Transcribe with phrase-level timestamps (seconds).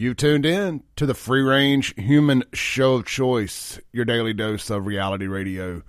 [0.00, 4.86] You tuned in to the free range human show of choice, your daily dose of
[4.86, 5.82] reality radio.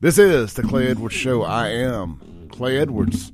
[0.00, 1.42] This is the Clay Edwards Show.
[1.42, 3.32] I am Clay Edwards,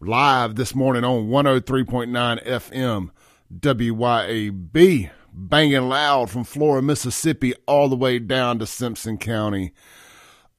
[0.00, 3.10] live this morning on 103.9 FM
[3.54, 9.74] WYAB, banging loud from Florida, Mississippi, all the way down to Simpson County,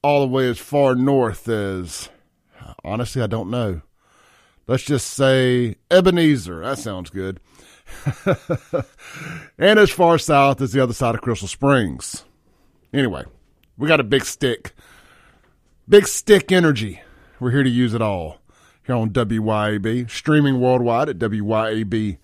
[0.04, 2.08] all the way as far north as,
[2.84, 3.82] honestly, I don't know.
[4.68, 6.60] Let's just say Ebenezer.
[6.60, 7.40] That sounds good.
[9.58, 12.24] and as far south as the other side of Crystal Springs.
[12.92, 13.24] Anyway,
[13.76, 14.72] we got a big stick.
[15.88, 17.00] Big stick energy.
[17.40, 18.38] We're here to use it all
[18.86, 22.20] here on WYAB, streaming worldwide at WYAB.com.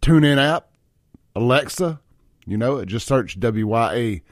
[0.00, 0.68] Tune in app,
[1.34, 2.00] Alexa,
[2.46, 4.22] you know it, just search WYAB.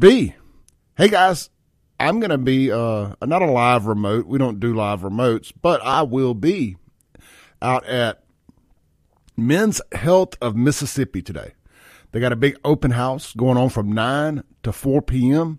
[0.00, 1.50] Hey guys,
[2.00, 4.26] I'm going to be uh, not a live remote.
[4.26, 6.76] We don't do live remotes, but I will be
[7.66, 8.22] out at
[9.36, 11.54] Men's Health of Mississippi today.
[12.12, 15.58] They got a big open house going on from 9 to 4 p.m.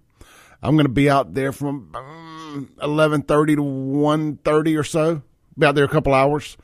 [0.64, 5.22] I'm going to be out there from um, 11:30 to 1:30 or so.
[5.58, 6.58] Be out there a couple hours,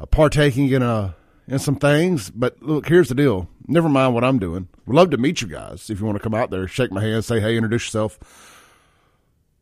[0.00, 1.12] uh, partaking in a uh,
[1.46, 2.30] in some things.
[2.30, 3.48] But look, here's the deal.
[3.68, 4.66] Never mind what I'm doing.
[4.84, 7.02] We'd love to meet you guys if you want to come out there, shake my
[7.02, 8.18] hand, say hey, introduce yourself.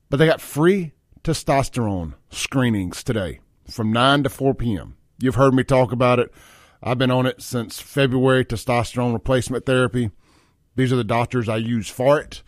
[0.08, 0.92] But they got free
[1.22, 4.96] testosterone screenings today from 9 to 4 p.m.
[5.18, 6.32] You've heard me talk about it.
[6.82, 10.10] I've been on it since February, testosterone replacement therapy.
[10.76, 12.42] These are the doctors I use for it.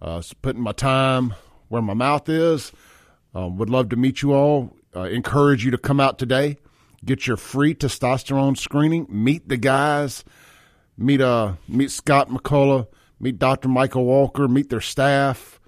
[0.00, 1.34] Uh, putting my time
[1.68, 2.72] where my mouth is.
[3.34, 4.76] Um, would love to meet you all.
[4.94, 6.56] Uh, encourage you to come out today.
[7.04, 9.06] Get your free testosterone screening.
[9.10, 10.24] Meet the guys.
[10.96, 12.86] Meet uh meet Scott McCullough.
[13.18, 13.68] Meet Dr.
[13.68, 14.46] Michael Walker.
[14.46, 15.60] Meet their staff.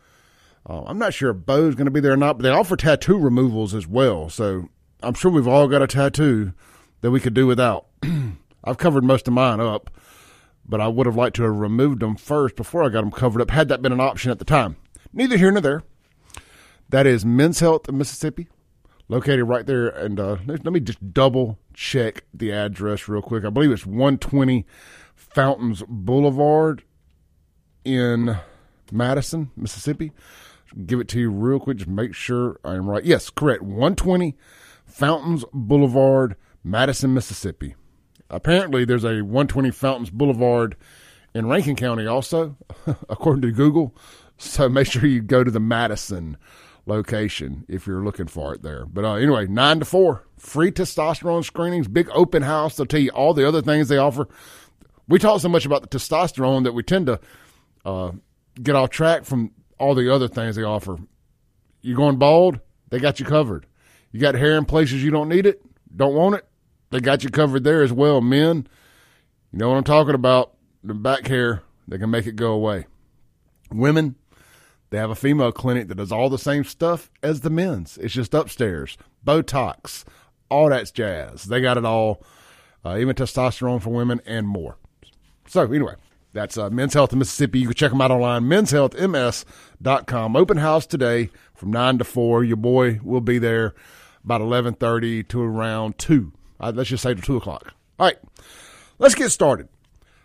[0.69, 2.77] Uh, I'm not sure if Bo's going to be there or not, but they offer
[2.77, 4.29] tattoo removals as well.
[4.29, 4.69] So
[5.07, 6.53] I'm sure we've all got a tattoo
[7.01, 7.87] that we could do without.
[8.65, 9.89] I've covered most of mine up,
[10.65, 13.41] but I would have liked to have removed them first before I got them covered
[13.41, 14.77] up, had that been an option at the time.
[15.13, 15.85] Neither here nor there.
[16.89, 18.49] That is Men's Health of Mississippi,
[19.09, 19.89] located right there.
[19.89, 23.45] And uh, let me just double check the address real quick.
[23.45, 24.67] I believe it's 120
[25.15, 26.83] Fountains Boulevard
[27.85, 28.37] in
[28.91, 30.11] Madison, Mississippi.
[30.85, 31.79] Give it to you real quick.
[31.79, 33.05] Just make sure I am right.
[33.05, 33.63] Yes, correct.
[33.63, 34.37] 120
[34.87, 37.75] Fountains Boulevard, Madison, Mississippi.
[38.31, 40.77] Apparently, there's a 120 Fountains Boulevard
[41.35, 42.57] in Rankin County also,
[43.09, 43.95] according to Google.
[44.39, 46.37] So make sure you go to the Madison
[46.87, 48.87] location if you're looking for it there.
[48.87, 52.77] But uh, anyway, 9 to 4, free testosterone screenings, big open house.
[52.77, 54.29] They'll tell you all the other things they offer.
[55.09, 57.21] We talk so much about the testosterone that we tend to
[57.85, 58.13] uh,
[58.63, 60.97] get off track from all the other things they offer.
[61.83, 62.61] You're going bald?
[62.89, 63.67] They got you covered.
[64.17, 65.61] You got hair in places you don't need it,
[65.95, 66.47] don't want it.
[66.91, 68.23] They got you covered there as well.
[68.23, 68.67] Men,
[69.53, 70.55] you know what I'm talking about.
[70.83, 72.87] The back hair, they can make it go away.
[73.71, 74.15] Women,
[74.89, 77.99] they have a female clinic that does all the same stuff as the men's.
[77.99, 78.97] It's just upstairs.
[79.23, 80.05] Botox,
[80.49, 81.45] all that's jazz.
[81.45, 82.23] They got it all,
[82.87, 84.79] uh, even testosterone for women and more.
[85.47, 85.97] So, anyway,
[86.33, 87.59] that's uh, Men's Health in Mississippi.
[87.59, 90.37] You can check them out online, menshealthms.com.
[90.37, 92.45] Open house today from 9 to 4.
[92.45, 93.75] Your boy will be there
[94.27, 96.33] about 11.30 to around 2.
[96.61, 97.73] Uh, let's just say to 2 o'clock.
[97.99, 98.19] All right,
[98.99, 99.69] let's get started.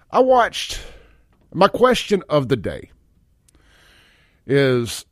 [0.10, 0.82] I watched,
[1.54, 2.90] my question of the day
[4.46, 5.06] is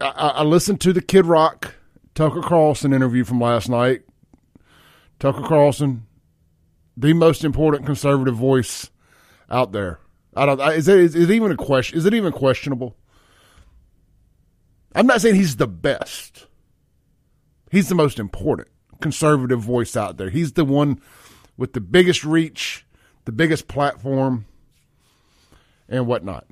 [0.00, 1.74] I, I listened to the Kid Rock
[2.14, 4.02] Tucker Carlson interview from last night.
[5.18, 6.06] Tucker Carlson,
[6.96, 8.90] the most important conservative voice
[9.50, 9.98] out there.
[10.34, 10.60] I don't.
[10.60, 11.98] Is it, is it even a question?
[11.98, 12.96] Is it even questionable?
[14.94, 16.46] I'm not saying he's the best.
[17.72, 18.68] He's the most important
[19.00, 20.28] conservative voice out there.
[20.28, 21.00] He's the one
[21.56, 22.86] with the biggest reach,
[23.24, 24.44] the biggest platform,
[25.88, 26.46] and whatnot.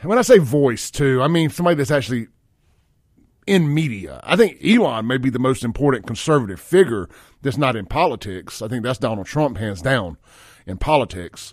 [0.00, 2.28] And when I say voice, too, I mean somebody that's actually
[3.46, 4.20] in media.
[4.24, 7.06] I think Elon may be the most important conservative figure
[7.42, 8.62] that's not in politics.
[8.62, 10.16] I think that's Donald Trump, hands down,
[10.64, 11.52] in politics.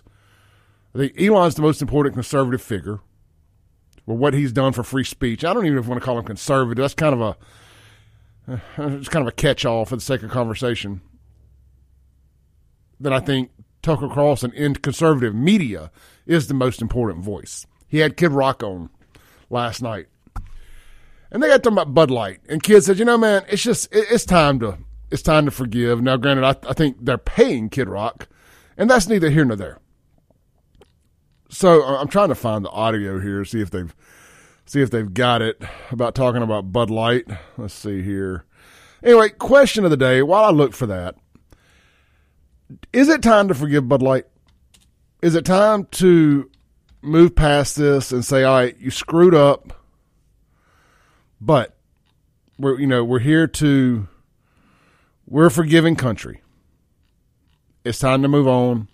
[0.94, 3.00] I think Elon's the most important conservative figure
[4.06, 5.44] for what he's done for free speech.
[5.44, 6.82] I don't even want to call him conservative.
[6.82, 7.36] That's kind of a
[8.78, 11.00] it's kind of a catch-all for the sake of conversation.
[12.98, 13.50] That I think
[13.82, 15.90] Tucker Carlson in conservative media
[16.26, 17.66] is the most important voice.
[17.88, 18.90] He had Kid Rock on
[19.48, 20.06] last night
[21.30, 23.88] and they got talking about Bud Light, and kids said, you know, man, it's just
[23.92, 24.78] it's time to
[25.10, 26.02] it's time to forgive.
[26.02, 28.28] Now, granted, I, I think they're paying Kid Rock,
[28.76, 29.78] and that's neither here nor there.
[31.48, 33.94] So uh, I'm trying to find the audio here, see if they've
[34.70, 37.26] see if they've got it about talking about Bud Light.
[37.56, 38.44] Let's see here.
[39.02, 40.22] Anyway, question of the day.
[40.22, 41.16] While I look for that,
[42.92, 44.26] is it time to forgive Bud Light?
[45.22, 46.50] Is it time to
[47.02, 49.80] move past this and say, all right, you screwed up
[51.40, 51.76] but
[52.58, 54.06] we're you know we're here to
[55.26, 56.42] we're a forgiving country.
[57.84, 58.88] It's time to move on.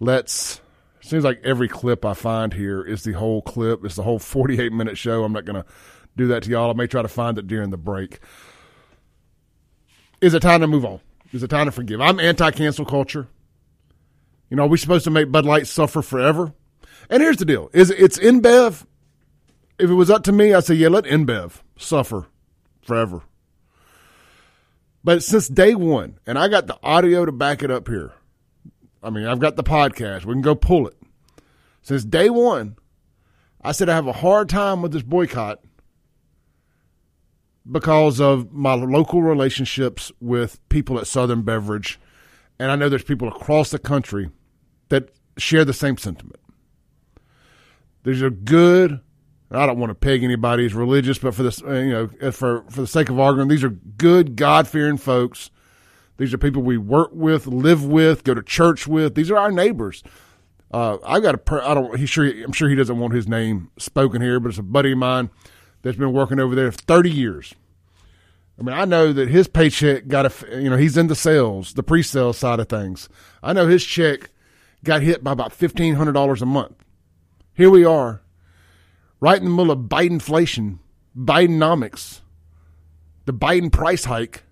[0.00, 0.60] Let's.
[1.06, 3.84] Seems like every clip I find here is the whole clip.
[3.84, 5.24] It's the whole 48 minute show.
[5.24, 5.68] I'm not going to
[6.16, 6.70] do that to y'all.
[6.70, 8.20] I may try to find it during the break.
[10.20, 11.00] Is it time to move on?
[11.32, 12.00] Is it time to forgive?
[12.00, 13.28] I'm anti cancel culture.
[14.50, 16.52] You know, are we supposed to make Bud Light suffer forever?
[17.10, 18.84] And here's the deal: is it's InBev
[19.78, 22.26] if it was up to me, I'd say, yeah, let InBev suffer
[22.82, 23.22] forever.
[25.04, 28.12] But since day one, and I got the audio to back it up here.
[29.02, 30.24] I mean, I've got the podcast.
[30.24, 30.95] We can go pull it.
[31.86, 32.74] Since day one,
[33.62, 35.60] I said I have a hard time with this boycott
[37.70, 42.00] because of my local relationships with people at Southern Beverage.
[42.58, 44.30] And I know there's people across the country
[44.88, 46.40] that share the same sentiment.
[48.02, 48.98] These are good,
[49.52, 52.32] I don't want to peg anybody as religious, but for this, uh, you know, uh,
[52.32, 55.52] for for the sake of argument, these are good, God fearing folks.
[56.16, 59.14] These are people we work with, live with, go to church with.
[59.14, 60.02] These are our neighbors.
[60.70, 63.70] Uh, I've got a, I don't, he's sure, I'm sure he doesn't want his name
[63.78, 65.30] spoken here, but it's a buddy of mine
[65.82, 67.54] that's been working over there for 30 years.
[68.58, 71.74] I mean, I know that his paycheck got a, you know, he's in the sales,
[71.74, 73.08] the pre-sale side of things.
[73.42, 74.30] I know his check
[74.82, 76.84] got hit by about $1,500 a month.
[77.54, 78.22] Here we are
[79.20, 80.78] right in the middle of Bidenflation,
[81.16, 82.20] Bidenomics,
[83.24, 84.44] the Biden price hike,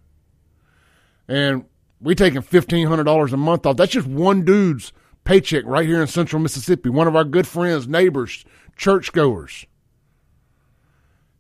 [1.29, 1.65] and
[2.01, 3.77] we taking fifteen hundred dollars a month off.
[3.77, 4.93] That's just one dude's
[5.25, 6.91] paycheck right here in Central Mississippi.
[6.91, 8.45] One of our good friends, neighbors,
[8.77, 9.67] churchgoers,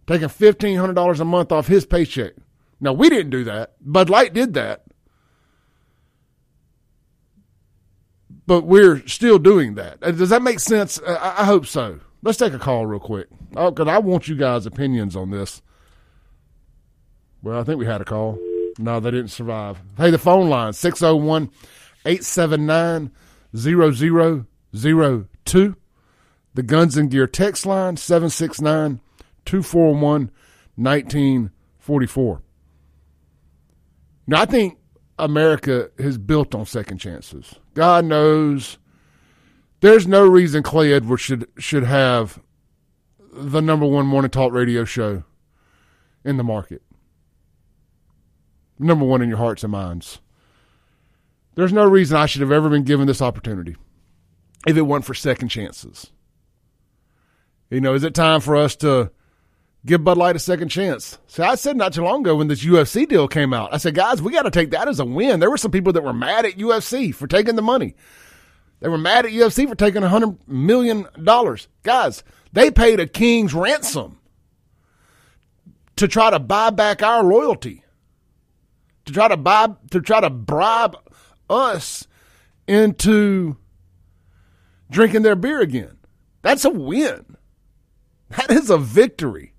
[0.06, 2.32] taking fifteen hundred dollars a month off his paycheck.
[2.80, 3.74] Now we didn't do that.
[3.80, 4.84] Bud Light did that.
[8.46, 9.98] But we're still doing that.
[10.02, 10.98] Uh, does that make sense?
[10.98, 12.00] Uh, I hope so.
[12.22, 13.28] Let's take a call real quick.
[13.56, 15.62] Oh, because I want you guys' opinions on this.
[17.42, 18.38] Well, I think we had a call.
[18.78, 19.80] No, they didn't survive.
[19.96, 21.50] Hey, the phone line 601
[22.04, 23.10] 879
[23.56, 24.46] 0002.
[26.54, 29.00] The Guns and Gear text line 769
[29.44, 30.30] 241
[30.76, 32.42] 1944.
[34.26, 34.78] Now, I think
[35.18, 37.54] America is built on second chances.
[37.74, 38.78] God knows
[39.80, 42.40] there's no reason Clay Edwards should should have
[43.32, 45.24] the number one morning talk radio show
[46.24, 46.82] in the market.
[48.78, 50.20] Number one in your hearts and minds.
[51.54, 53.76] There's no reason I should have ever been given this opportunity
[54.66, 56.10] if it weren't for second chances.
[57.70, 59.10] You know, is it time for us to
[59.86, 61.18] give Bud Light a second chance?
[61.26, 63.94] See, I said not too long ago when this UFC deal came out, I said,
[63.94, 65.40] guys, we got to take that as a win.
[65.40, 67.94] There were some people that were mad at UFC for taking the money.
[68.80, 71.06] They were mad at UFC for taking $100 million.
[71.82, 74.18] Guys, they paid a king's ransom
[75.96, 77.84] to try to buy back our loyalty,
[79.06, 80.96] to try to buy, to try to bribe
[81.54, 82.06] us
[82.66, 83.56] into
[84.90, 85.96] drinking their beer again.
[86.42, 87.36] That's a win.
[88.30, 89.54] That is a victory.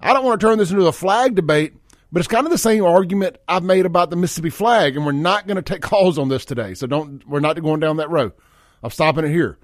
[0.00, 1.74] I don't want to turn this into a flag debate,
[2.12, 5.12] but it's kind of the same argument I've made about the Mississippi flag, and we're
[5.12, 6.74] not going to take calls on this today.
[6.74, 8.32] So don't we're not going down that road.
[8.82, 9.58] I'm stopping it here.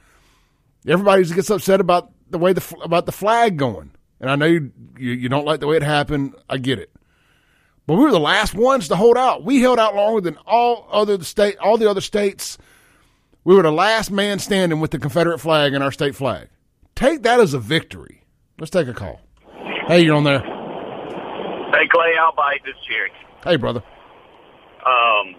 [0.87, 4.73] Everybody gets upset about the way the about the flag going, and I know you,
[4.99, 6.35] you, you don't like the way it happened.
[6.49, 6.90] I get it,
[7.87, 9.45] but we were the last ones to hold out.
[9.45, 12.59] We held out longer than all other state, all the other states.
[13.45, 16.49] We were the last man standing with the Confederate flag and our state flag.
[16.97, 18.25] Take that as a victory.
[18.59, 19.21] Let's take a call.
[19.87, 20.40] Hey, you're on there.
[20.40, 23.12] Hey, Clay, I'll bite this Jerry.
[23.45, 23.83] Hey, brother.
[24.85, 25.37] Um,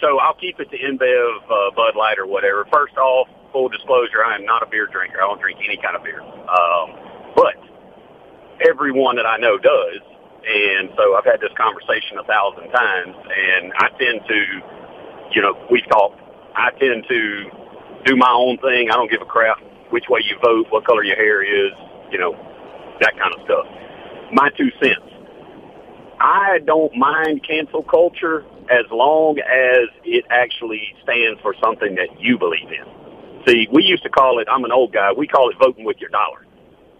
[0.00, 2.66] so I'll keep it to InBev, uh, Bud Light, or whatever.
[2.72, 5.18] First off, full disclosure, I am not a beer drinker.
[5.22, 6.20] I don't drink any kind of beer.
[6.20, 7.54] Um, but
[8.66, 10.00] everyone that I know does.
[10.46, 14.40] And so I've had this conversation a thousand times, and I tend to,
[15.34, 16.12] you know, we talk.
[16.54, 17.50] I tend to
[18.04, 18.88] do my own thing.
[18.90, 19.58] I don't give a crap
[19.90, 21.72] which way you vote, what color your hair is,
[22.10, 22.32] you know,
[23.00, 23.66] that kind of stuff.
[24.32, 25.02] My two cents.
[26.18, 32.38] I don't mind cancel culture as long as it actually stands for something that you
[32.38, 33.44] believe in.
[33.46, 35.98] See, we used to call it, I'm an old guy, we call it voting with
[35.98, 36.45] your dollar,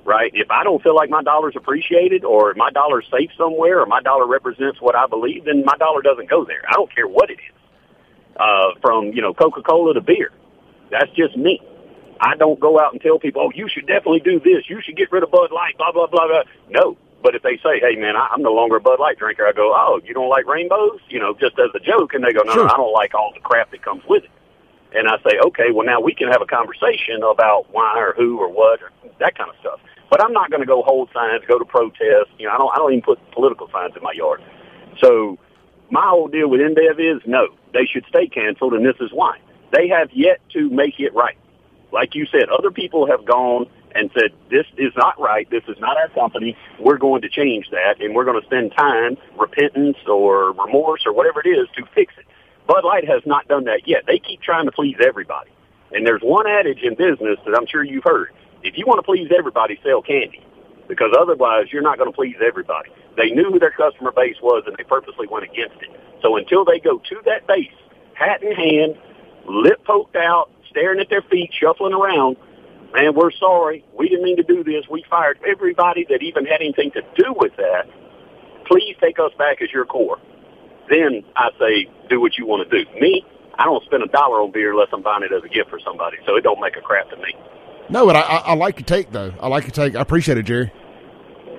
[0.06, 0.30] right?
[0.34, 4.00] If I don't feel like my dollar's appreciated or my dollar's safe somewhere or my
[4.00, 6.62] dollar represents what I believe, then my dollar doesn't go there.
[6.68, 7.54] I don't care what it is.
[8.38, 10.30] Uh, from, you know, Coca-Cola to beer.
[10.90, 11.60] That's just me.
[12.20, 14.68] I don't go out and tell people, oh, you should definitely do this.
[14.68, 16.42] You should get rid of Bud Light, blah, blah, blah, blah.
[16.68, 16.96] No.
[17.22, 19.52] But if they say, hey, man, I, I'm no longer a Bud Light drinker, I
[19.52, 21.00] go, oh, you don't like rainbows?
[21.08, 22.12] You know, just as a joke.
[22.14, 22.66] And they go, no, Sure.
[22.66, 24.30] no, I don't like all the crap that comes with it.
[24.94, 28.38] And I say, okay, well, now we can have a conversation about why or who
[28.38, 29.80] or what or that kind of stuff.
[30.10, 32.30] But I'm not going to go hold signs, go to protests.
[32.38, 34.42] You know, I don't, I don't even put political signs in my yard.
[35.02, 35.38] So
[35.90, 39.38] my whole deal with InBev is no, they should stay canceled, and this is why.
[39.72, 41.36] They have yet to make it right.
[41.92, 45.48] Like you said, other people have gone and said, this is not right.
[45.50, 46.56] This is not our company.
[46.78, 51.12] We're going to change that, and we're going to spend time, repentance or remorse or
[51.12, 52.26] whatever it is to fix it.
[52.66, 54.04] Bud Light has not done that yet.
[54.06, 55.50] They keep trying to please everybody.
[55.92, 58.30] And there's one adage in business that I'm sure you've heard.
[58.66, 60.44] If you want to please everybody, sell candy.
[60.88, 62.90] Because otherwise, you're not going to please everybody.
[63.16, 65.90] They knew who their customer base was, and they purposely went against it.
[66.22, 67.72] So until they go to that base,
[68.14, 68.96] hat in hand,
[69.48, 72.36] lip poked out, staring at their feet, shuffling around,
[72.94, 73.84] man, we're sorry.
[73.96, 74.84] We didn't mean to do this.
[74.90, 77.86] We fired everybody that even had anything to do with that.
[78.66, 80.18] Please take us back as your core.
[80.90, 82.90] Then I say, do what you want to do.
[83.00, 83.24] Me,
[83.58, 85.80] I don't spend a dollar on beer unless I'm buying it as a gift for
[85.80, 86.18] somebody.
[86.26, 87.34] So it don't make a crap to me.
[87.88, 89.32] No, but I, I, I like your take, though.
[89.40, 89.94] I like your take.
[89.94, 90.72] I appreciate it, Jerry.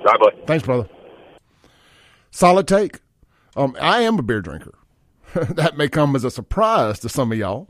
[0.04, 0.44] Bud.
[0.46, 0.88] Thanks, brother.
[2.32, 3.00] Solid take.
[3.56, 4.78] Um, I am a beer drinker.
[5.34, 7.70] that may come as a surprise to some of y'all.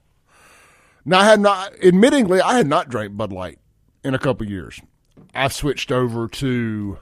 [1.06, 3.60] Now, I had not, admittingly, I had not drank Bud Light
[4.04, 4.82] in a couple years.
[5.34, 7.00] I switched over to,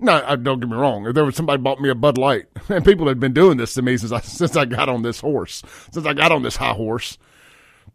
[0.00, 1.06] no, don't get me wrong.
[1.06, 3.74] If there was somebody bought me a Bud Light, and people had been doing this
[3.74, 5.62] to me since I since I got on this horse,
[5.92, 7.18] since I got on this high horse.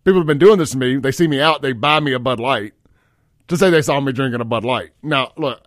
[0.03, 0.97] People have been doing this to me.
[0.97, 2.73] They see me out, they buy me a Bud Light
[3.51, 4.91] to say they saw me drinking a Bud Light.
[5.03, 5.61] Now, look,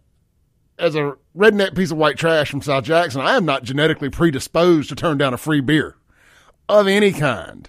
[0.79, 4.89] as a redneck piece of white trash from South Jackson, I am not genetically predisposed
[4.89, 5.97] to turn down a free beer
[6.69, 7.69] of any kind.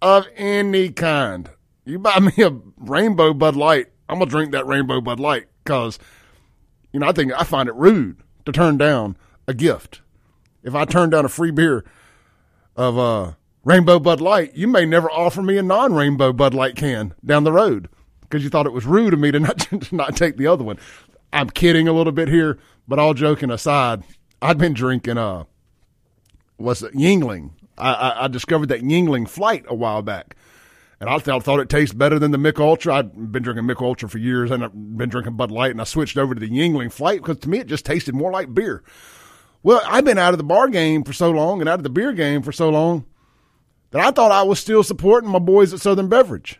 [0.00, 1.50] Of any kind.
[1.84, 5.48] You buy me a rainbow Bud Light, I'm going to drink that rainbow Bud Light
[5.62, 5.98] because,
[6.90, 10.00] you know, I think I find it rude to turn down a gift.
[10.62, 11.84] If I turn down a free beer
[12.74, 13.32] of uh,
[13.64, 17.44] rainbow Bud Light, you may never offer me a non rainbow Bud Light can down
[17.44, 17.90] the road
[18.28, 20.64] because you thought it was rude of me to not, to not take the other
[20.64, 20.78] one.
[21.32, 24.02] I'm kidding a little bit here, but all joking aside,
[24.40, 25.44] I'd been drinking uh
[26.56, 27.50] what's it Yuengling.
[27.76, 30.36] I, I, I discovered that Yuengling flight a while back.
[31.00, 32.96] And I thought, thought it tastes better than the Mich Ultra.
[32.96, 35.84] I'd been drinking Mich Ultra for years and I've been drinking Bud Light and I
[35.84, 38.82] switched over to the Yuengling flight because to me it just tasted more like beer.
[39.62, 41.90] Well, I've been out of the bar game for so long and out of the
[41.90, 43.04] beer game for so long
[43.90, 46.58] that I thought I was still supporting my boys at Southern Beverage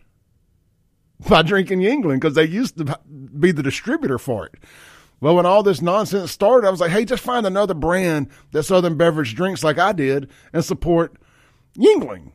[1.29, 2.99] by drinking Yuengling because they used to
[3.39, 4.55] be the distributor for it.
[5.21, 8.63] Well, when all this nonsense started, I was like, hey, just find another brand that
[8.63, 11.17] Southern Beverage drinks like I did and support
[11.77, 12.33] Yuengling.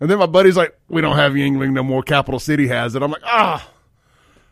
[0.00, 2.02] And then my buddy's like, we don't have Yuengling no more.
[2.02, 3.02] Capital City has it.
[3.02, 3.70] I'm like, ah,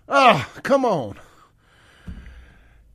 [0.09, 1.19] ah, come on.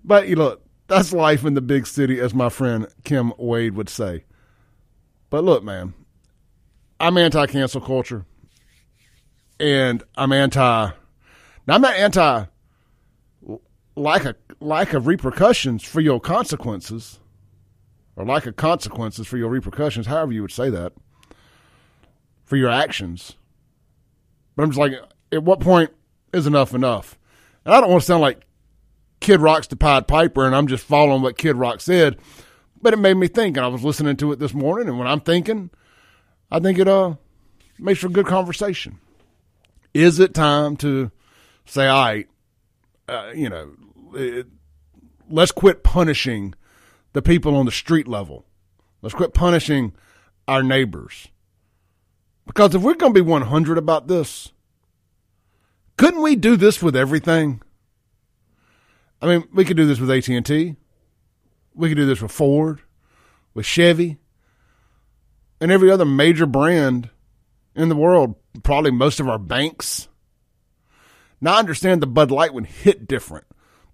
[0.03, 3.89] But you look, that's life in the big city, as my friend Kim Wade would
[3.89, 4.23] say.
[5.29, 5.93] But look, man,
[6.99, 8.25] I'm anti cancel culture
[9.59, 10.91] and I'm anti.
[11.67, 12.45] Now I'm not anti
[13.95, 17.19] lack of lack of repercussions for your consequences,
[18.15, 20.93] or lack of consequences for your repercussions, however you would say that,
[22.43, 23.35] for your actions.
[24.55, 24.93] But I'm just like,
[25.31, 25.91] at what point
[26.33, 27.17] is enough enough?
[27.65, 28.41] And I don't want to sound like
[29.19, 32.17] Kid Rock's the Pied Piper, and I'm just following what Kid Rock said.
[32.81, 35.07] But it made me think, and I was listening to it this morning, and when
[35.07, 35.69] I'm thinking,
[36.49, 37.15] I think it uh
[37.77, 38.99] makes for good conversation.
[39.93, 41.11] Is it time to
[41.65, 42.27] say, all right,
[43.07, 43.71] uh, you know,
[44.13, 44.47] it,
[45.29, 46.53] let's quit punishing
[47.13, 48.45] the people on the street level.
[49.01, 49.93] Let's quit punishing
[50.47, 51.27] our neighbors.
[52.45, 54.51] Because if we're going to be 100 about this,
[55.97, 57.61] couldn't we do this with everything?
[59.21, 60.75] I mean, we could do this with AT&T.
[61.75, 62.81] We could do this with Ford.
[63.53, 64.17] with Chevy
[65.59, 67.09] and every other major brand
[67.75, 70.07] in the world, probably most of our banks.
[71.41, 73.45] Now I understand the Bud Light one hit different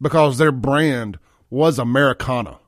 [0.02, 1.20] because their brand
[1.50, 2.60] was Americana.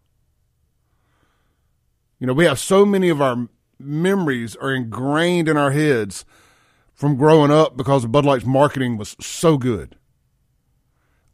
[2.19, 3.47] You know, we have so many of our
[3.79, 6.25] memories are ingrained in our heads
[6.93, 9.95] from growing up because Bud Light's marketing was so good.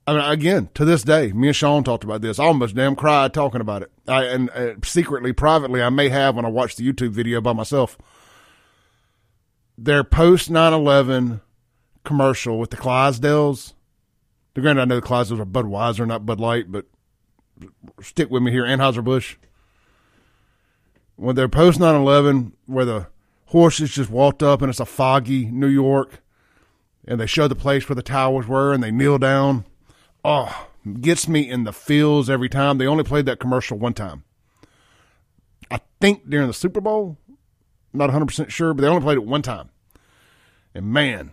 [0.05, 2.38] I mean, again, to this day, me and Sean talked about this.
[2.38, 3.91] I almost damn cried talking about it.
[4.05, 7.53] I, and uh, secretly, privately, I may have when I watched the YouTube video by
[7.53, 7.98] myself.
[9.77, 11.42] Their post 9 11
[12.03, 13.74] commercial with the Clydesdales.
[14.53, 16.86] The granted, I know the Clydesdales are Budweiser, not Bud Light, but
[18.01, 18.65] stick with me here.
[18.65, 19.38] Anheuser-Busch.
[21.15, 23.08] When they're post 9 11, where the
[23.48, 26.22] horses just walked up and it's a foggy New York,
[27.06, 29.65] and they show the place where the towers were and they kneel down
[30.24, 30.68] oh,
[31.01, 32.77] gets me in the feels every time.
[32.77, 34.24] They only played that commercial one time.
[35.70, 37.18] I think during the Super Bowl.
[37.93, 39.69] Not 100% sure, but they only played it one time.
[40.73, 41.31] And man,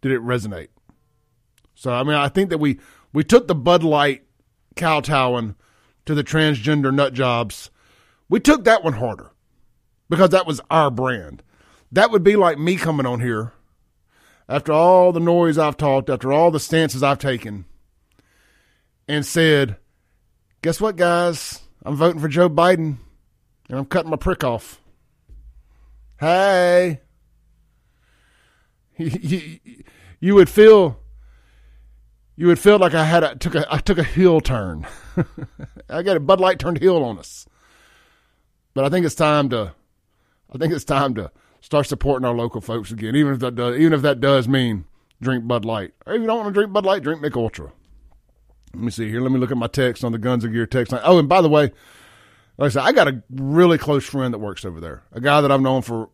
[0.00, 0.68] did it resonate.
[1.74, 2.78] So, I mean, I think that we,
[3.12, 4.24] we took the Bud Light
[4.76, 5.54] kowtowing
[6.06, 7.70] to the transgender nut jobs.
[8.28, 9.30] We took that one harder
[10.10, 11.42] because that was our brand.
[11.92, 13.52] That would be like me coming on here
[14.48, 17.64] after all the noise I've talked, after all the stances I've taken,
[19.06, 19.76] and said,
[20.62, 21.60] Guess what, guys?
[21.84, 22.98] I'm voting for Joe Biden
[23.68, 24.81] and I'm cutting my prick off.
[26.22, 27.00] Hey.
[30.20, 31.00] You, would feel
[32.36, 34.86] you would feel like I had a took a I took a heel turn.
[35.90, 37.48] I got a Bud Light turned heel on us.
[38.72, 39.74] But I think it's time to
[40.54, 43.76] I think it's time to start supporting our local folks again, even if that does
[43.76, 44.84] even if that does mean
[45.20, 45.92] drink Bud Light.
[46.06, 47.72] Or if you don't want to drink Bud Light, drink Mich Ultra.
[48.74, 49.22] Let me see here.
[49.22, 51.02] Let me look at my text on the Guns of Gear text line.
[51.04, 51.72] Oh, and by the way,
[52.62, 55.02] like I said, I got a really close friend that works over there.
[55.10, 56.10] A guy that I've known for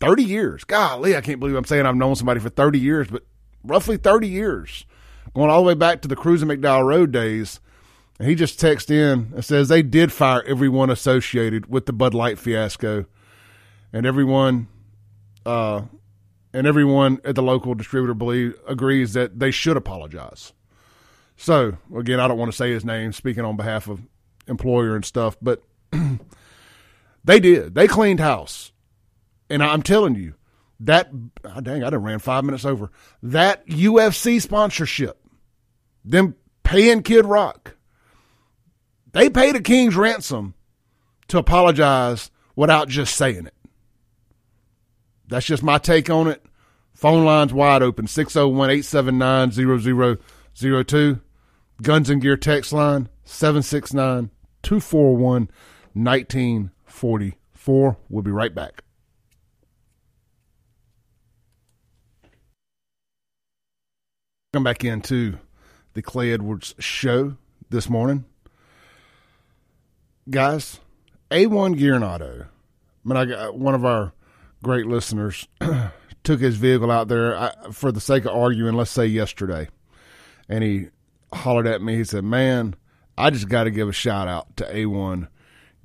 [0.00, 0.64] 30 years.
[0.64, 3.24] Golly, I can't believe I'm saying I've known somebody for 30 years, but
[3.62, 4.86] roughly 30 years.
[5.34, 7.60] Going all the way back to the Cruise and McDowell Road days.
[8.18, 12.14] And he just texted in and says they did fire everyone associated with the Bud
[12.14, 13.04] Light fiasco.
[13.92, 14.68] And everyone
[15.44, 15.82] uh,
[16.54, 20.54] and everyone at the local distributor believe agrees that they should apologize.
[21.36, 24.00] So again, I don't want to say his name, speaking on behalf of
[24.48, 25.62] employer and stuff, but
[27.24, 27.74] they did.
[27.74, 28.72] They cleaned house,
[29.48, 30.34] and I'm telling you
[30.80, 31.10] that.
[31.44, 32.90] Oh, dang, I done ran five minutes over
[33.22, 35.18] that UFC sponsorship.
[36.04, 37.76] Them paying Kid Rock.
[39.12, 40.54] They paid a king's ransom
[41.28, 43.54] to apologize without just saying it.
[45.28, 46.44] That's just my take on it.
[46.94, 49.50] Phone lines wide open 601 879
[50.54, 51.20] 0002.
[51.80, 54.30] Guns and Gear text line 769
[54.62, 55.50] 241
[55.94, 57.96] 1944.
[58.08, 58.84] We'll be right back.
[64.52, 65.38] Come back into
[65.94, 67.36] the Clay Edwards show
[67.70, 68.24] this morning.
[70.30, 70.80] Guys,
[71.30, 72.44] A1 Gear and Auto.
[72.44, 74.12] I mean, I got uh, one of our
[74.62, 75.48] great listeners
[76.24, 79.68] took his vehicle out there I, for the sake of arguing, let's say yesterday,
[80.48, 80.88] and he
[81.32, 81.96] hollered at me.
[81.96, 82.74] He said, "Man,
[83.18, 85.26] I just got to give a shout out to A1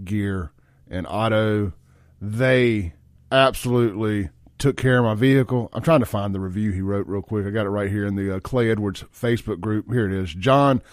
[0.03, 0.51] Gear
[0.87, 1.73] and Auto.
[2.21, 2.93] They
[3.31, 5.67] absolutely took care of my vehicle.
[5.73, 7.47] I'm trying to find the review he wrote real quick.
[7.47, 9.91] I got it right here in the uh, Clay Edwards Facebook group.
[9.91, 10.31] Here it is.
[10.35, 10.83] John,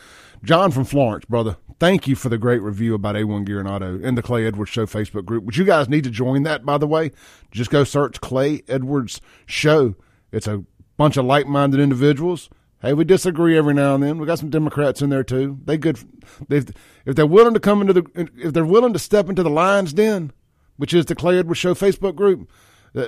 [0.43, 1.59] John from Florence, brother.
[1.79, 4.71] Thank you for the great review about A1 Gear and Auto in the Clay Edwards
[4.71, 7.11] Show Facebook group, which you guys need to join that, by the way.
[7.51, 9.95] Just go search Clay Edwards Show.
[10.33, 10.65] It's a
[10.97, 12.49] bunch of like-minded individuals
[12.83, 14.19] Hey, we disagree every now and then.
[14.19, 15.59] We got some Democrats in there too.
[15.65, 15.99] They good.
[16.49, 16.59] They
[17.05, 19.93] if they're willing to come into the if they're willing to step into the Lions
[19.93, 20.33] Den,
[20.79, 22.51] which is the Clay Edwards Show Facebook group,
[22.95, 23.07] uh,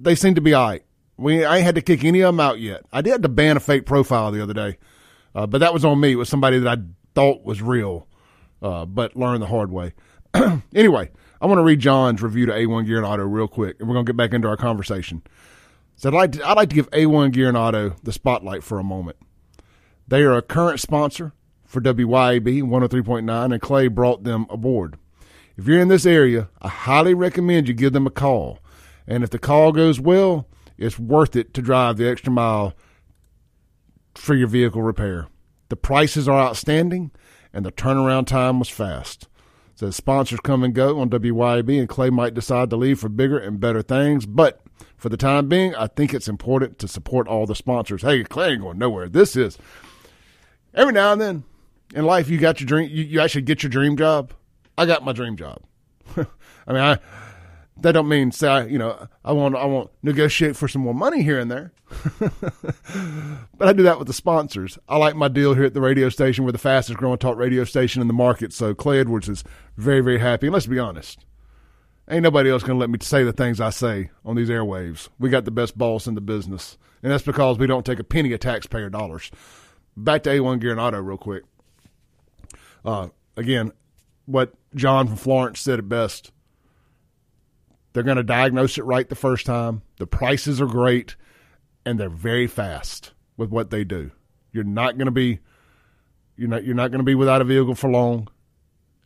[0.00, 0.84] they seem to be all right.
[1.18, 2.82] We I ain't had to kick any of them out yet.
[2.92, 4.78] I did have to ban a fake profile the other day,
[5.34, 6.12] uh, but that was on me.
[6.12, 6.82] It was somebody that I
[7.14, 8.08] thought was real,
[8.62, 9.92] uh, but learned the hard way.
[10.74, 11.10] anyway,
[11.42, 13.96] I want to read John's review to A1 Gear and Auto real quick, and we're
[13.96, 15.22] gonna get back into our conversation.
[16.00, 18.78] So I'd like, to, I'd like to give A1 Gear and Auto the spotlight for
[18.78, 19.18] a moment.
[20.08, 21.34] They are a current sponsor
[21.66, 24.96] for WYAB 103.9, and Clay brought them aboard.
[25.58, 28.60] If you're in this area, I highly recommend you give them a call.
[29.06, 32.72] And if the call goes well, it's worth it to drive the extra mile
[34.14, 35.28] for your vehicle repair.
[35.68, 37.10] The prices are outstanding,
[37.52, 39.28] and the turnaround time was fast.
[39.74, 43.38] So sponsors come and go on WYAB, and Clay might decide to leave for bigger
[43.38, 44.62] and better things, but
[44.96, 48.02] for the time being, I think it's important to support all the sponsors.
[48.02, 49.08] Hey, Clay ain't going nowhere.
[49.08, 49.58] This is
[50.74, 51.44] every now and then
[51.94, 52.90] in life you got your dream.
[52.90, 54.32] You, you actually get your dream job.
[54.76, 55.62] I got my dream job.
[56.16, 56.98] I mean, I
[57.82, 60.94] that don't mean say I, you know I want I want negotiate for some more
[60.94, 61.72] money here and there,
[62.20, 64.78] but I do that with the sponsors.
[64.88, 66.44] I like my deal here at the radio station.
[66.44, 69.44] We're the fastest growing talk radio station in the market, so Clay Edwards is
[69.76, 70.46] very very happy.
[70.46, 71.24] And let's be honest,
[72.10, 75.08] ain't nobody else gonna let me say the things I say on these airwaves.
[75.18, 78.04] We got the best boss in the business, and that's because we don't take a
[78.04, 79.30] penny of taxpayer dollars.
[79.96, 81.44] Back to A1 Gear and Auto real quick.
[82.84, 83.72] Uh, again,
[84.26, 86.32] what John from Florence said it best
[87.92, 89.82] they're going to diagnose it right the first time.
[89.98, 91.16] The prices are great,
[91.84, 94.12] and they're very fast with what they do.
[94.52, 95.40] You're not going to be
[96.36, 98.28] you're not you're not going to be without a vehicle for long.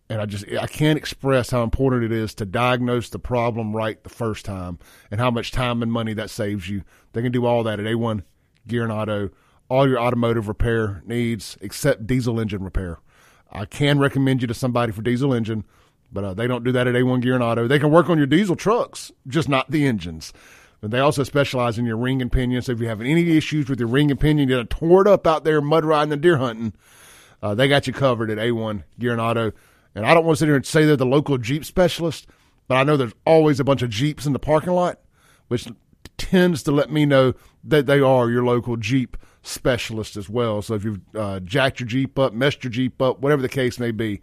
[0.09, 4.03] And I just I can't express how important it is to diagnose the problem right
[4.03, 4.79] the first time
[5.11, 6.83] and how much time and money that saves you.
[7.13, 8.23] They can do all that at A1
[8.69, 9.31] Gear and Auto,
[9.69, 12.99] all your automotive repair needs except diesel engine repair.
[13.51, 15.65] I can recommend you to somebody for diesel engine
[16.15, 17.67] but uh, they don't do that at A1 Gear and Auto.
[17.67, 20.33] They can work on your diesel trucks, just not the engines.
[20.81, 22.63] But they also specialize in your ring and pinion.
[22.63, 25.27] So if you have any issues with your ring and pinion, you're tore it up
[25.27, 26.73] out there mud riding and deer hunting,
[27.43, 29.53] uh, they got you covered at A1 Gear and Auto.
[29.95, 32.27] And I don't want to sit here and say they're the local Jeep specialist,
[32.69, 35.01] but I know there's always a bunch of Jeeps in the parking lot,
[35.49, 35.67] which
[36.17, 40.63] tends to let me know that they are your local Jeep specialist as well.
[40.63, 43.79] So if you've uh, jacked your Jeep up, messed your Jeep up, whatever the case
[43.79, 44.21] may be,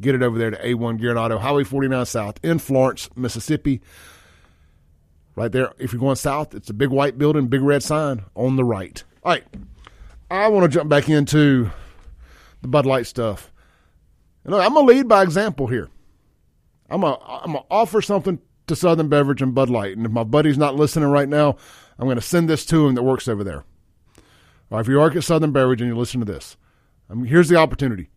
[0.00, 3.80] Get it over there to A1 Gear and Auto, Highway 49 South in Florence, Mississippi.
[5.36, 5.72] Right there.
[5.78, 9.02] If you're going south, it's a big white building, big red sign on the right.
[9.24, 9.44] All right.
[10.30, 11.70] I want to jump back into
[12.62, 13.52] the Bud Light stuff.
[14.44, 15.88] And I'm going to lead by example here.
[16.90, 19.96] I'm going to offer something to Southern Beverage and Bud Light.
[19.96, 21.56] And if my buddy's not listening right now,
[21.98, 23.64] I'm going to send this to him that works over there.
[24.70, 26.56] Or if you work at Southern Beverage and you listen to this,
[27.08, 28.10] I mean, here's the opportunity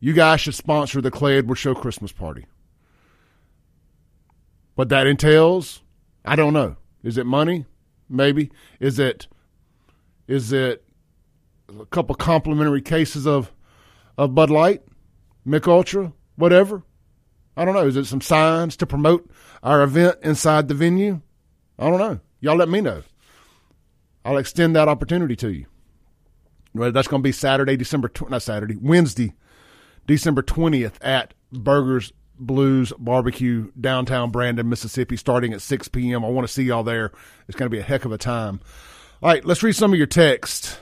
[0.00, 2.46] you guys should sponsor the Clay Edwards Show Christmas party.
[4.76, 5.82] What that entails,
[6.24, 6.76] I don't know.
[7.02, 7.66] Is it money?
[8.08, 8.50] Maybe.
[8.78, 9.26] Is it
[10.28, 10.84] is it
[11.80, 13.52] a couple complimentary cases of
[14.16, 14.82] of Bud Light,
[15.48, 16.82] Mich Ultra, whatever?
[17.56, 17.86] I don't know.
[17.86, 19.28] Is it some signs to promote
[19.62, 21.22] our event inside the venue?
[21.78, 22.20] I don't know.
[22.40, 23.02] Y'all let me know.
[24.24, 25.66] I'll extend that opportunity to you.
[26.74, 29.32] Well, that's going to be Saturday, December tw- not Saturday, Wednesday,
[30.06, 36.24] December 20th at Burgers Blues Barbecue, downtown Brandon, Mississippi, starting at 6 p.m.
[36.24, 37.10] I want to see y'all there.
[37.48, 38.60] It's going to be a heck of a time.
[39.22, 40.78] All right, let's read some of your text.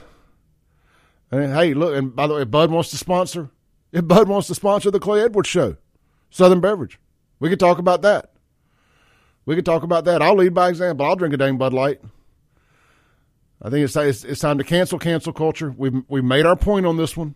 [1.31, 3.49] And hey, look, and by the way, Bud wants to sponsor.
[3.91, 5.77] If Bud wants to sponsor the Clay Edwards Show,
[6.29, 6.99] Southern Beverage,
[7.39, 8.31] we could talk about that.
[9.45, 10.21] We could talk about that.
[10.21, 11.05] I'll lead by example.
[11.05, 12.01] I'll drink a dang Bud Light.
[13.61, 15.73] I think it's, it's, it's time to cancel cancel culture.
[15.75, 17.33] We've we've made our point on this one.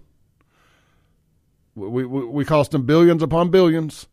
[1.73, 4.07] We, we, we cost them billions upon billions.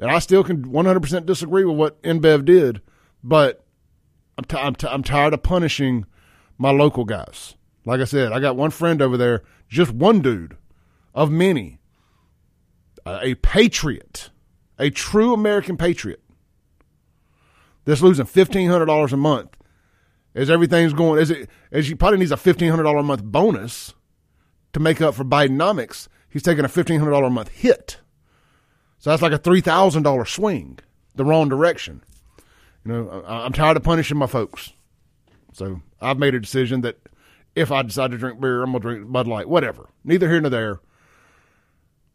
[0.00, 2.80] And I still can 100% disagree with what InBev did,
[3.22, 3.62] but
[4.38, 6.06] I'm, t- I'm, t- I'm tired of punishing
[6.56, 7.54] my local guys.
[7.84, 10.56] Like I said, I got one friend over there, just one dude
[11.14, 11.78] of many,
[13.06, 14.30] a patriot,
[14.78, 16.22] a true American patriot
[17.84, 19.56] that's losing $1,500 a month
[20.34, 23.94] as everything's going, as, it, as he probably needs a $1,500 a month bonus
[24.72, 27.98] to make up for Bidenomics he's taking a $1,500 a month hit.
[28.98, 30.78] So that's like a $3,000 swing
[31.14, 32.02] the wrong direction.
[32.84, 34.72] You know, I'm tired of punishing my folks.
[35.52, 36.98] So I've made a decision that
[37.54, 39.90] if I decide to drink beer, I'm going to drink Bud Light, whatever.
[40.04, 40.80] Neither here nor there.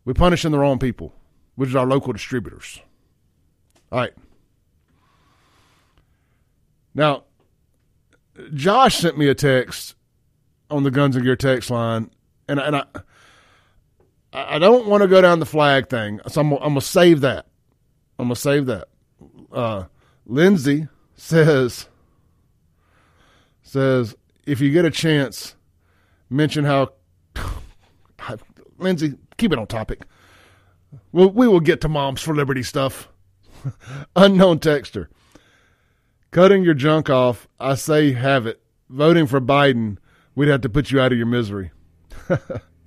[0.08, 1.14] We're punishing the wrong people,
[1.56, 2.80] which is our local distributors.
[3.92, 4.14] All right.
[6.96, 7.26] Now,
[8.54, 9.96] Josh sent me a text
[10.70, 12.10] on the Guns and Gear text line,
[12.48, 12.86] and, and I
[14.32, 17.48] I don't want to go down the flag thing, so I'm, I'm gonna save that.
[18.18, 18.88] I'm gonna save that.
[19.52, 19.84] Uh,
[20.26, 21.90] Lindsay says
[23.62, 24.16] says
[24.46, 25.58] if you get a chance,
[26.30, 26.94] mention how.
[28.78, 30.06] Lindsay, keep it on topic.
[31.12, 33.10] We'll, we will get to Moms for Liberty stuff.
[34.16, 35.08] Unknown texter.
[36.32, 38.62] Cutting your junk off, I say have it.
[38.90, 39.98] Voting for Biden,
[40.36, 41.72] we'd have to put you out of your misery.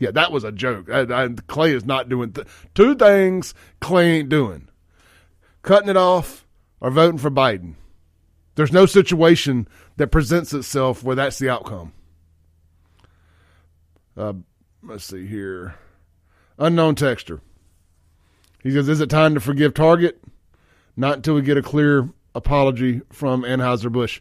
[0.00, 0.90] Yeah, that was a joke.
[0.90, 3.54] I, I, Clay is not doing th- two things.
[3.80, 4.68] Clay ain't doing:
[5.60, 6.46] cutting it off
[6.80, 7.74] or voting for Biden.
[8.54, 11.92] There's no situation that presents itself where that's the outcome.
[14.16, 14.32] Uh,
[14.82, 15.76] let's see here.
[16.58, 17.40] Unknown texter.
[18.62, 20.22] He says, "Is it time to forgive Target?
[20.96, 24.20] Not until we get a clear apology from Anheuser Busch."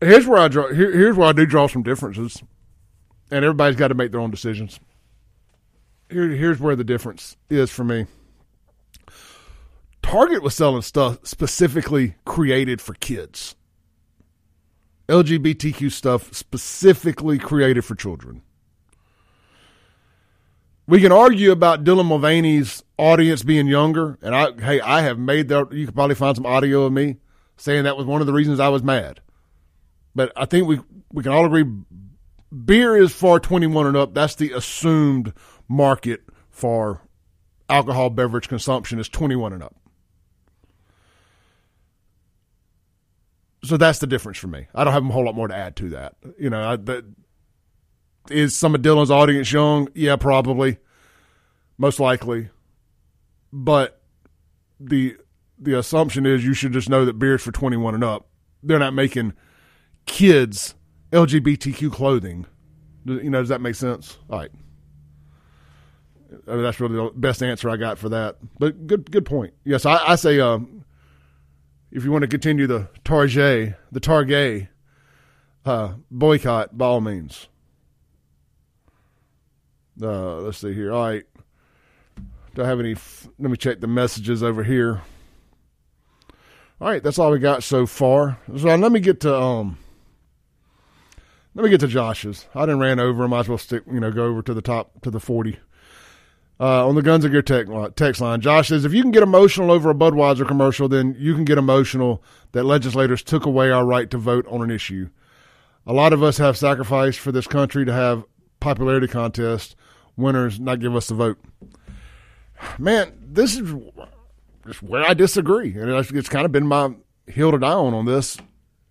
[0.00, 0.72] Here's where I draw.
[0.72, 2.42] Here, here's where I do draw some differences
[3.30, 4.80] and everybody's got to make their own decisions.
[6.10, 8.06] Here, here's where the difference is for me.
[10.02, 13.54] Target was selling stuff specifically created for kids.
[15.08, 18.42] LGBTQ stuff specifically created for children.
[20.88, 25.48] We can argue about Dylan Mulvaney's audience being younger, and I hey, I have made
[25.48, 25.70] that.
[25.70, 27.18] You can probably find some audio of me
[27.58, 29.20] saying that was one of the reasons I was mad.
[30.14, 30.80] But I think we
[31.12, 31.66] we can all agree
[32.64, 34.14] beer is for 21 and up.
[34.14, 35.34] That's the assumed
[35.68, 37.02] market for
[37.68, 39.76] alcohol beverage consumption is 21 and up.
[43.62, 44.68] So that's the difference for me.
[44.74, 46.14] I don't have a whole lot more to add to that.
[46.38, 47.04] You know, I, that,
[48.30, 49.88] is some of Dylan's audience young?
[49.94, 50.78] Yeah, probably,
[51.76, 52.50] most likely.
[53.52, 54.00] But
[54.80, 55.16] the
[55.58, 58.28] the assumption is you should just know that beer's for 21 and up.
[58.62, 59.32] They're not making
[60.06, 60.74] kids
[61.12, 62.46] LGBTQ clothing.
[63.04, 64.18] You know, does that make sense?
[64.30, 64.50] All right.
[66.46, 68.36] I mean, that's really the best answer I got for that.
[68.58, 69.54] But good, good point.
[69.64, 70.84] Yes, I, I say um,
[71.90, 74.68] if you want to continue the Target, the Target
[75.64, 77.48] uh, boycott, by all means.
[80.00, 80.92] Uh, let's see here.
[80.92, 81.24] All right.
[82.54, 82.92] Do I have any?
[82.92, 85.02] F- let me check the messages over here.
[86.80, 88.38] All right, that's all we got so far.
[88.56, 89.78] So let me get to um.
[91.54, 92.46] Let me get to Josh's.
[92.54, 93.24] I didn't ran over.
[93.24, 93.82] I might as well stick.
[93.90, 95.58] You know, go over to the top to the forty.
[96.60, 99.22] Uh, on the Guns of Gear tech, text line, Josh says, if you can get
[99.22, 103.86] emotional over a Budweiser commercial, then you can get emotional that legislators took away our
[103.86, 105.08] right to vote on an issue.
[105.86, 108.24] A lot of us have sacrificed for this country to have
[108.58, 109.76] popularity contests,
[110.18, 111.38] winners not give us the vote.
[112.78, 113.72] Man, this is
[114.66, 116.94] just where I disagree, and it's, kind of been my
[117.26, 118.36] hill to die on on this.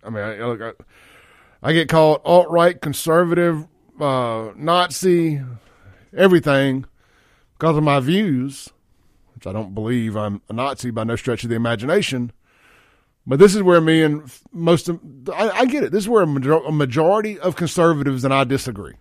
[0.02, 0.72] I mean, I, I,
[1.62, 3.66] I get called alt right, conservative,
[4.00, 5.42] uh, Nazi,
[6.16, 6.86] everything
[7.58, 8.70] because of my views,
[9.34, 12.32] which I don't believe I'm a Nazi by no stretch of the imagination.
[13.26, 15.00] But this is where me and most of
[15.34, 15.92] I, I get it.
[15.92, 18.94] This is where a majority of conservatives and I disagree.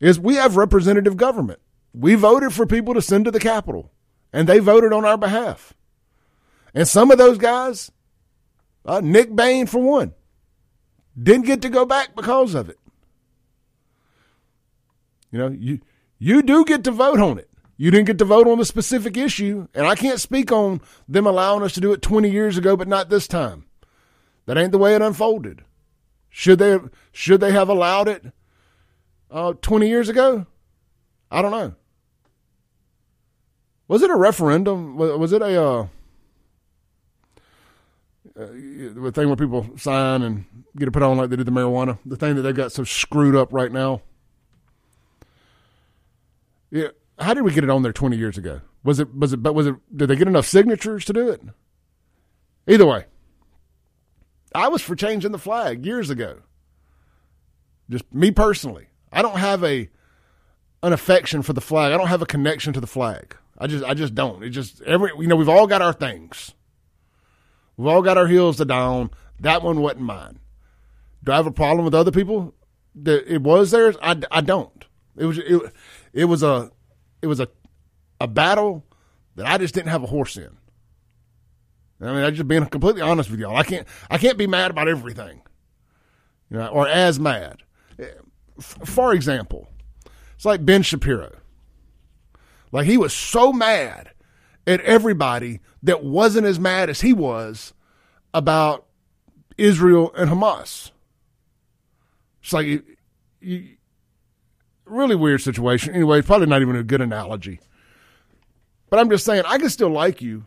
[0.00, 1.60] Is we have representative government.
[1.92, 3.90] We voted for people to send to the Capitol,
[4.32, 5.74] and they voted on our behalf.
[6.74, 7.90] And some of those guys,
[8.84, 10.14] uh, Nick Bain for one,
[11.20, 12.78] didn't get to go back because of it.
[15.30, 15.80] You know, you
[16.18, 17.48] you do get to vote on it.
[17.76, 21.26] You didn't get to vote on the specific issue, and I can't speak on them
[21.26, 23.64] allowing us to do it 20 years ago, but not this time.
[24.44, 25.64] That ain't the way it unfolded.
[26.28, 26.78] Should they
[27.10, 28.32] should they have allowed it
[29.30, 30.46] uh, 20 years ago?
[31.30, 31.74] I don't know.
[33.88, 34.96] Was it a referendum?
[34.96, 35.86] Was it a uh,
[38.38, 40.44] uh, thing where people sign and
[40.76, 41.98] get it put on like they did the marijuana?
[42.06, 44.02] The thing that they've got so screwed up right now.
[46.70, 46.88] Yeah,
[47.18, 48.60] how did we get it on there 20 years ago?
[48.84, 51.42] Was it was it but was it did they get enough signatures to do it?
[52.68, 53.06] Either way.
[54.54, 56.42] I was for changing the flag years ago.
[57.88, 58.89] Just me personally.
[59.12, 59.88] I don't have a
[60.82, 61.92] an affection for the flag.
[61.92, 63.36] I don't have a connection to the flag.
[63.58, 64.42] I just I just don't.
[64.42, 66.52] It just every you know, we've all got our things.
[67.76, 69.10] We've all got our heels to down.
[69.40, 70.38] That one wasn't mine.
[71.22, 72.54] Do I have a problem with other people
[72.94, 73.96] that it was theirs?
[74.02, 74.84] I, I don't.
[75.16, 75.72] It was it,
[76.12, 76.70] it was a
[77.20, 77.48] it was a
[78.20, 78.84] a battle
[79.36, 80.56] that I just didn't have a horse in.
[82.00, 83.56] I mean, I just being completely honest with y'all.
[83.56, 85.42] I can't I can't be mad about everything,
[86.50, 87.62] you know, or as mad.
[88.60, 89.68] For example,
[90.34, 91.36] it's like Ben Shapiro.
[92.72, 94.10] Like he was so mad
[94.66, 97.72] at everybody that wasn't as mad as he was
[98.32, 98.86] about
[99.56, 100.90] Israel and Hamas.
[102.42, 102.82] It's like you,
[103.40, 103.76] you,
[104.84, 105.94] really weird situation.
[105.94, 107.60] Anyway, probably not even a good analogy.
[108.88, 110.46] But I'm just saying, I can still like you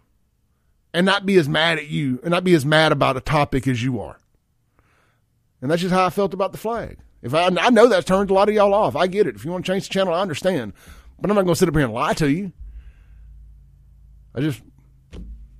[0.93, 3.67] and not be as mad at you and not be as mad about a topic
[3.67, 4.19] as you are.
[5.61, 6.97] And that's just how I felt about the flag.
[7.23, 8.95] If I, I know that's turned a lot of y'all off.
[8.95, 9.35] I get it.
[9.35, 10.73] If you want to change the channel, I understand.
[11.19, 12.51] But I'm not going to sit up here and lie to you.
[14.35, 14.61] I just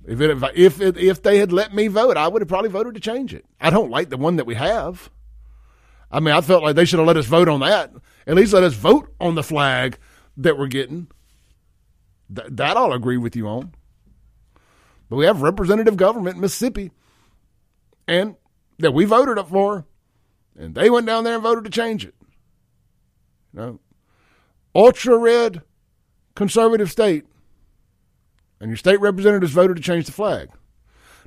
[0.06, 2.94] if it, if it, if they had let me vote, I would have probably voted
[2.94, 3.46] to change it.
[3.60, 5.10] I don't like the one that we have.
[6.10, 7.92] I mean, I felt like they should have let us vote on that.
[8.26, 9.98] At least let us vote on the flag
[10.36, 11.08] that we're getting.
[12.34, 13.74] Th- that I'll agree with you on.
[15.08, 16.90] But we have representative government in Mississippi,
[18.06, 18.36] and
[18.78, 19.86] that we voted up for,
[20.56, 22.14] and they went down there and voted to change it.
[23.52, 23.80] You know,
[24.74, 25.62] ultra red
[26.34, 27.24] conservative state,
[28.60, 30.50] and your state representatives voted to change the flag.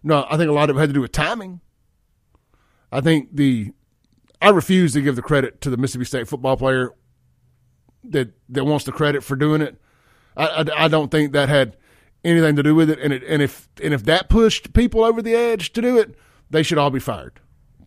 [0.03, 1.61] No, I think a lot of it had to do with timing.
[2.91, 3.71] I think the
[4.41, 6.93] I refuse to give the credit to the Mississippi State football player
[8.03, 9.81] that that wants the credit for doing it.
[10.35, 11.75] I, I, I don't think that had
[12.23, 12.99] anything to do with it.
[12.99, 16.15] And it, and if and if that pushed people over the edge to do it,
[16.49, 17.39] they should all be fired.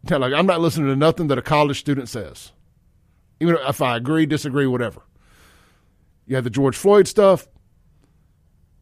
[0.08, 2.52] Like I'm not listening to nothing that a college student says,
[3.38, 5.02] even if I agree, disagree, whatever.
[6.26, 7.48] You had the George Floyd stuff.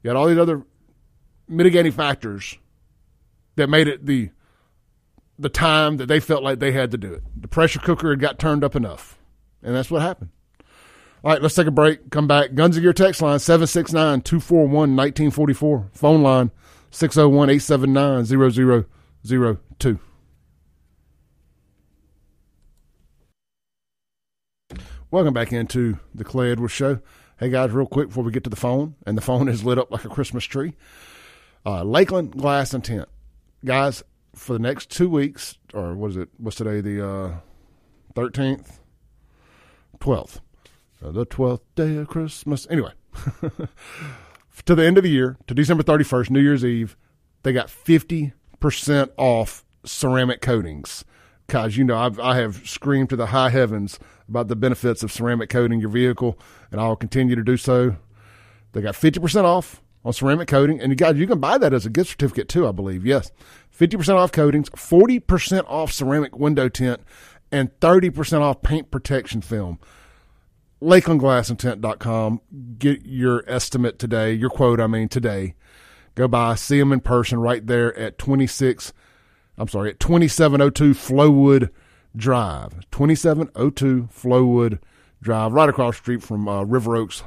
[0.02, 0.62] You had all these other
[1.48, 2.58] mitigating factors
[3.56, 4.30] that made it the
[5.38, 7.22] the time that they felt like they had to do it.
[7.40, 9.18] The pressure cooker had got turned up enough,
[9.62, 10.30] and that's what happened.
[11.24, 12.10] All right, let's take a break.
[12.10, 12.54] Come back.
[12.54, 15.90] Guns and Gear text line 769 241 1944.
[15.92, 16.50] Phone line
[16.90, 18.24] 601 879
[19.78, 20.00] 0002.
[25.10, 27.00] Welcome back into the Clay Edwards Show.
[27.38, 29.78] Hey guys, real quick before we get to the phone, and the phone is lit
[29.78, 30.74] up like a Christmas tree.
[31.64, 33.08] Uh, Lakeland Glass and Tint,
[33.64, 34.02] guys,
[34.34, 36.28] for the next two weeks, or what is it?
[36.36, 36.82] What's today?
[36.82, 37.40] The
[38.14, 38.80] thirteenth,
[39.94, 40.42] uh, twelfth,
[41.02, 42.66] uh, the twelfth day of Christmas.
[42.68, 42.92] Anyway,
[44.66, 46.98] to the end of the year, to December thirty first, New Year's Eve,
[47.44, 51.06] they got fifty percent off ceramic coatings.
[51.50, 55.10] Guys, you know I've, I have screamed to the high heavens about the benefits of
[55.10, 56.38] ceramic coating your vehicle,
[56.70, 57.96] and I'll continue to do so.
[58.72, 61.86] They got 50% off on ceramic coating, and you guys, you can buy that as
[61.86, 63.06] a gift certificate too, I believe.
[63.06, 63.32] Yes,
[63.74, 67.00] 50% off coatings, 40% off ceramic window tint,
[67.50, 69.78] and 30% off paint protection film.
[70.82, 72.42] LakelandGlassandTint.com.
[72.78, 75.54] Get your estimate today, your quote, I mean, today.
[76.14, 78.92] Go by, see them in person right there at 26,
[79.58, 81.68] I'm sorry, at 2702 Flowwood
[82.16, 84.78] Drive, 2702 Flowwood
[85.20, 87.24] Drive, right across the street from uh, River Oaks,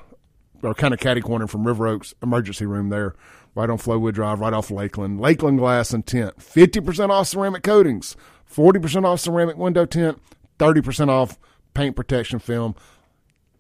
[0.63, 3.13] or kind of catty corner from River Oaks emergency room there,
[3.54, 5.20] right on Flowwood Drive, right off Lakeland.
[5.20, 8.15] Lakeland Glass and Tint, 50% off ceramic coatings,
[8.50, 10.22] 40% off ceramic window tint,
[10.58, 11.38] 30% off
[11.74, 12.76] paint protection film.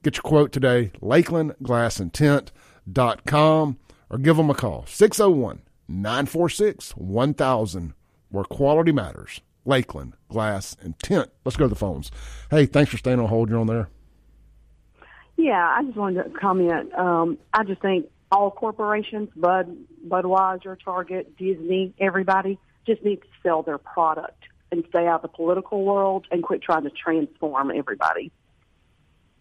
[0.03, 3.77] Get your quote today, lakelandglassandtint.com,
[4.09, 7.93] or give them a call, 601 946 1000,
[8.31, 9.41] where quality matters.
[9.65, 11.29] Lakeland Glass and Tint.
[11.45, 12.11] Let's go to the phones.
[12.49, 13.49] Hey, thanks for staying on hold.
[13.49, 13.89] You're on there.
[15.37, 16.93] Yeah, I just wanted to comment.
[16.93, 19.75] Um, I just think all corporations, Bud,
[20.07, 25.27] Budweiser, Target, Disney, everybody, just need to sell their product and stay out of the
[25.35, 28.31] political world and quit trying to transform everybody.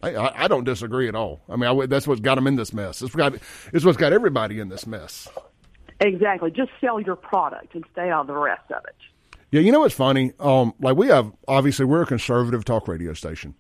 [0.03, 1.43] I, I don't disagree at all.
[1.49, 3.03] I mean, I, that's what's got them in this mess.
[3.03, 3.35] It's, got,
[3.73, 5.29] it's what's got everybody in this mess.
[6.01, 6.51] Exactly.
[6.51, 8.97] Just sell your product and stay out of the rest of it.
[9.51, 10.33] Yeah, you know what's funny?
[10.39, 13.55] Um, like we have obviously we're a conservative talk radio station,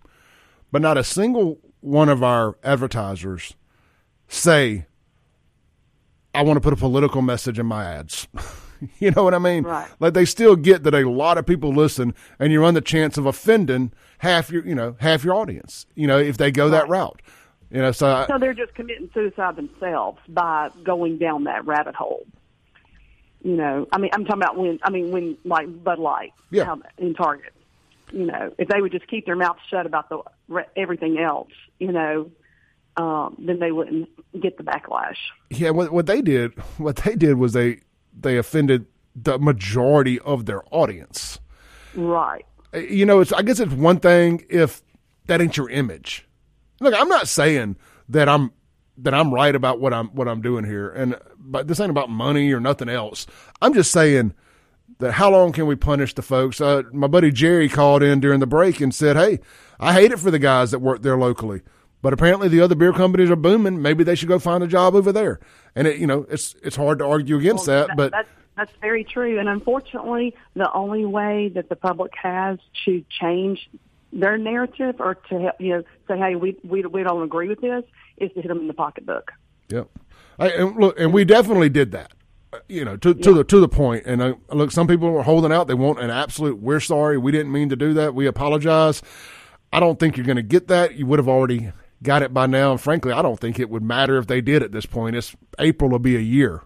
[0.70, 3.54] but not a single one of our advertisers
[4.28, 4.86] say,
[6.32, 8.28] "I want to put a political message in my ads."
[9.00, 9.64] you know what I mean?
[9.64, 9.88] Right.
[9.98, 13.18] Like they still get that a lot of people listen, and you run the chance
[13.18, 15.86] of offending half your, you know, half your audience.
[15.96, 16.72] You know, if they go right.
[16.72, 17.20] that route.
[17.70, 21.94] You know, so I, so they're just committing suicide themselves by going down that rabbit
[21.94, 22.26] hole
[23.42, 26.74] you know, I mean, I'm talking about when, I mean, when like Bud Light, yeah.
[26.98, 27.52] in Target,
[28.12, 30.22] you know, if they would just keep their mouths shut about the
[30.76, 32.30] everything else, you know,
[32.96, 35.16] um, then they wouldn't get the backlash.
[35.48, 37.80] Yeah, what what they did, what they did was they
[38.18, 41.40] they offended the majority of their audience.
[41.94, 42.44] Right.
[42.74, 44.82] You know, it's I guess it's one thing if
[45.26, 46.26] that ain't your image.
[46.80, 47.76] Look, I'm not saying
[48.08, 48.52] that I'm
[48.98, 52.10] that I'm right about what I'm what I'm doing here, and but this ain't about
[52.10, 53.26] money or nothing else.
[53.60, 54.34] I'm just saying
[54.98, 56.60] that how long can we punish the folks?
[56.60, 59.40] Uh, my buddy Jerry called in during the break and said, "Hey,
[59.78, 61.62] I hate it for the guys that work there locally,
[62.02, 63.82] but apparently the other beer companies are booming.
[63.82, 65.38] Maybe they should go find a job over there."
[65.74, 68.28] And it, you know, it's it's hard to argue against well, that, that, but that's,
[68.56, 69.38] that's very true.
[69.38, 73.68] And unfortunately, the only way that the public has to change
[74.12, 77.60] their narrative or to help, you know say, "Hey, we we we don't agree with
[77.60, 77.84] this,"
[78.18, 79.32] is to hit them in the pocketbook.
[79.68, 79.88] Yep.
[80.38, 82.12] I, and look, and we definitely did that.
[82.68, 84.06] You know, to, to the to the point.
[84.06, 85.68] And uh, look, some people are holding out.
[85.68, 86.58] They want an absolute.
[86.60, 87.16] We're sorry.
[87.16, 88.14] We didn't mean to do that.
[88.14, 89.02] We apologize.
[89.72, 90.96] I don't think you're going to get that.
[90.96, 92.72] You would have already got it by now.
[92.72, 95.14] And frankly, I don't think it would matter if they did at this point.
[95.14, 96.62] It's April will be a year.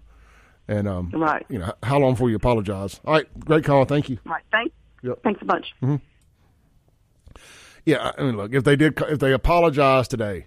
[0.66, 2.98] And um, right, you know, how long before you apologize?
[3.04, 3.84] All right, great call.
[3.84, 4.18] Thank you.
[4.24, 4.74] All right, thanks.
[5.02, 5.22] Yep.
[5.22, 5.66] Thanks a bunch.
[5.82, 5.96] Mm-hmm.
[7.86, 10.46] Yeah, I mean, look, if they did, if they apologize today,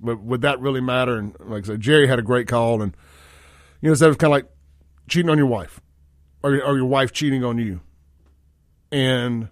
[0.00, 1.16] but would that really matter?
[1.16, 2.96] And like I said, Jerry had a great call, and
[3.80, 4.46] you know, it was kind of like
[5.08, 5.80] cheating on your wife,
[6.42, 7.80] or, or your wife cheating on you,
[8.90, 9.48] and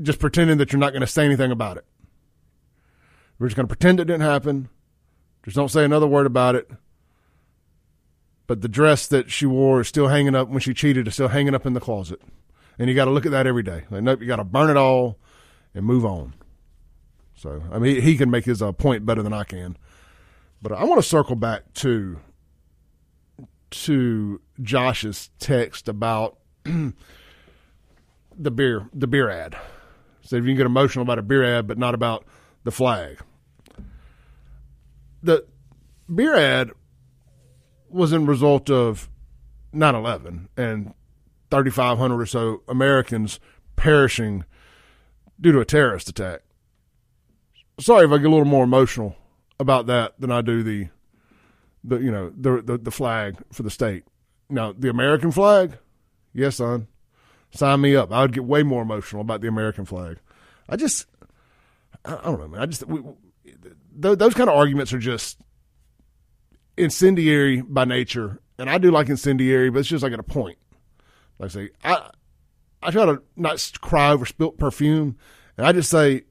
[0.00, 1.84] just pretending that you're not going to say anything about it.
[3.38, 4.68] We're just going to pretend it didn't happen.
[5.44, 6.70] Just don't say another word about it.
[8.46, 11.28] But the dress that she wore is still hanging up when she cheated is still
[11.28, 12.20] hanging up in the closet.
[12.78, 13.84] And you got to look at that every day.
[13.90, 15.18] Like, nope, you got to burn it all
[15.74, 16.34] and move on.
[17.34, 19.76] So, I mean, he, can make his uh, point better than I can.
[20.60, 22.18] But I want to circle back to
[23.70, 29.56] to Josh's text about the beer the beer ad.
[30.20, 32.24] So if you can get emotional about a beer ad, but not about
[32.64, 33.18] the flag.
[35.22, 35.46] The
[36.12, 36.70] beer ad
[37.88, 39.08] was in result of
[39.74, 40.94] 9-11 and
[41.50, 43.40] 3,500 or so Americans
[43.76, 44.44] perishing
[45.42, 46.40] due to a terrorist attack.
[47.78, 49.16] Sorry if I get a little more emotional
[49.58, 50.88] about that than I do the
[51.84, 54.04] the you know the the, the flag for the state.
[54.48, 55.78] Now the American flag,
[56.32, 56.86] yes, son,
[57.50, 58.12] sign me up.
[58.12, 60.18] I would get way more emotional about the American flag.
[60.68, 61.06] I just
[62.04, 62.60] I don't know, man.
[62.60, 63.02] I just we,
[63.94, 65.40] those kind of arguments are just
[66.76, 70.58] incendiary by nature, and I do like incendiary, but it's just like at a point.
[71.38, 72.10] Like I say, I
[72.82, 75.16] I try to not cry over spilt perfume,
[75.56, 76.22] and I just say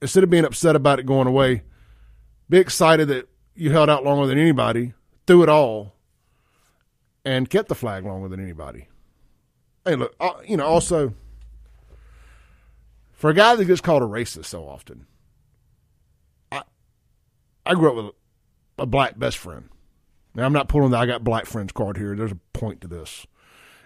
[0.00, 1.62] instead of being upset about it going away,
[2.48, 4.92] be excited that you held out longer than anybody
[5.26, 5.94] through it all,
[7.24, 8.88] and kept the flag longer than anybody.
[9.84, 11.14] Hey, look, uh, you know, also
[13.12, 15.06] for a guy that gets called a racist so often,
[16.52, 16.62] I
[17.64, 18.14] I grew up with
[18.78, 19.70] a black best friend.
[20.34, 22.14] Now I'm not pulling the I got black friends card here.
[22.14, 23.26] There's a point to this,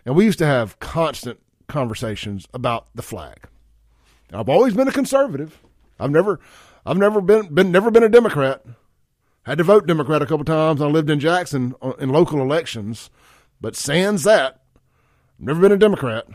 [0.04, 1.40] and we used to have constant
[1.70, 3.48] conversations about the flag.
[4.32, 5.58] I've always been a conservative.
[5.98, 6.40] I've never,
[6.86, 8.64] I've never been, been never been a Democrat.
[9.42, 10.80] Had to vote Democrat a couple times.
[10.80, 13.10] I lived in Jackson uh, in local elections,
[13.60, 14.62] but sans that,
[15.38, 16.26] never been a Democrat.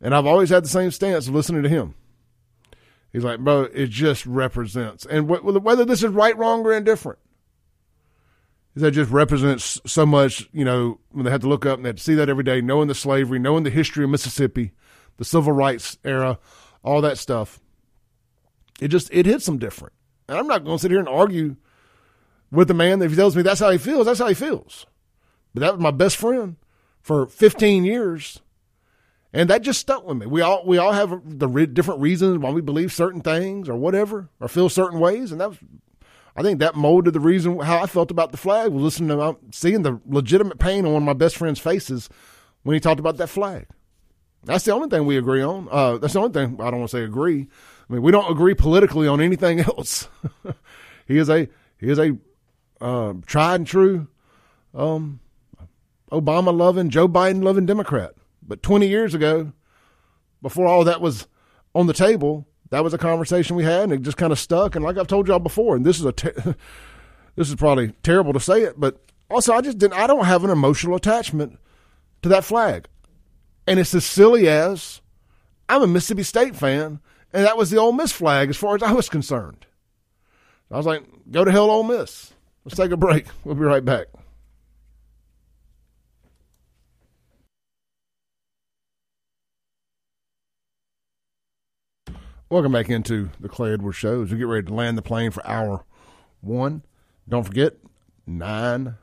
[0.00, 1.94] And I've always had the same stance of listening to him.
[3.12, 7.18] He's like, bro, it just represents, and whether this is right, wrong, or indifferent,
[8.74, 10.48] that just represents so much.
[10.52, 12.44] You know, when they had to look up and they have to see that every
[12.44, 14.72] day, knowing the slavery, knowing the history of Mississippi,
[15.18, 16.38] the civil rights era,
[16.82, 17.60] all that stuff.
[18.80, 19.92] It just it hits them different.
[20.28, 21.56] And I'm not going to sit here and argue
[22.50, 24.06] with the man if he tells me that's how he feels.
[24.06, 24.86] That's how he feels.
[25.54, 26.56] But that was my best friend
[27.00, 28.40] for 15 years,
[29.32, 30.26] and that just stuck with me.
[30.26, 33.76] We all we all have the re- different reasons why we believe certain things or
[33.76, 35.58] whatever, or feel certain ways, and that was.
[36.36, 39.36] I think that molded the reason how I felt about the flag was listening to
[39.50, 42.08] seeing the legitimate pain on one of my best friend's faces
[42.62, 43.66] when he talked about that flag.
[44.44, 45.68] That's the only thing we agree on.
[45.70, 47.48] Uh, that's the only thing I don't want to say agree.
[47.88, 50.08] I mean, we don't agree politically on anything else.
[51.06, 52.16] he is a he is a
[52.80, 54.08] uh, tried and true
[54.74, 55.20] um,
[56.10, 58.14] Obama loving, Joe Biden loving Democrat.
[58.42, 59.52] But 20 years ago,
[60.40, 61.26] before all that was
[61.74, 64.74] on the table, that was a conversation we had, and it just kind of stuck.
[64.74, 66.32] And like I've told y'all before, and this is a ter-
[67.36, 68.98] this is probably terrible to say it, but
[69.30, 69.92] also I just didn't.
[69.92, 71.58] I don't have an emotional attachment
[72.22, 72.88] to that flag,
[73.66, 75.02] and it's as silly as
[75.68, 77.00] I'm a Mississippi State fan,
[77.30, 79.66] and that was the Ole Miss flag as far as I was concerned.
[80.70, 82.32] I was like, go to hell, Ole Miss.
[82.64, 83.26] Let's take a break.
[83.44, 84.06] We'll be right back.
[92.52, 95.30] Welcome back into the Clay Edwards Show as we get ready to land the plane
[95.30, 95.86] for hour
[96.42, 96.82] one.
[97.26, 97.78] Don't forget,
[98.26, 98.94] 9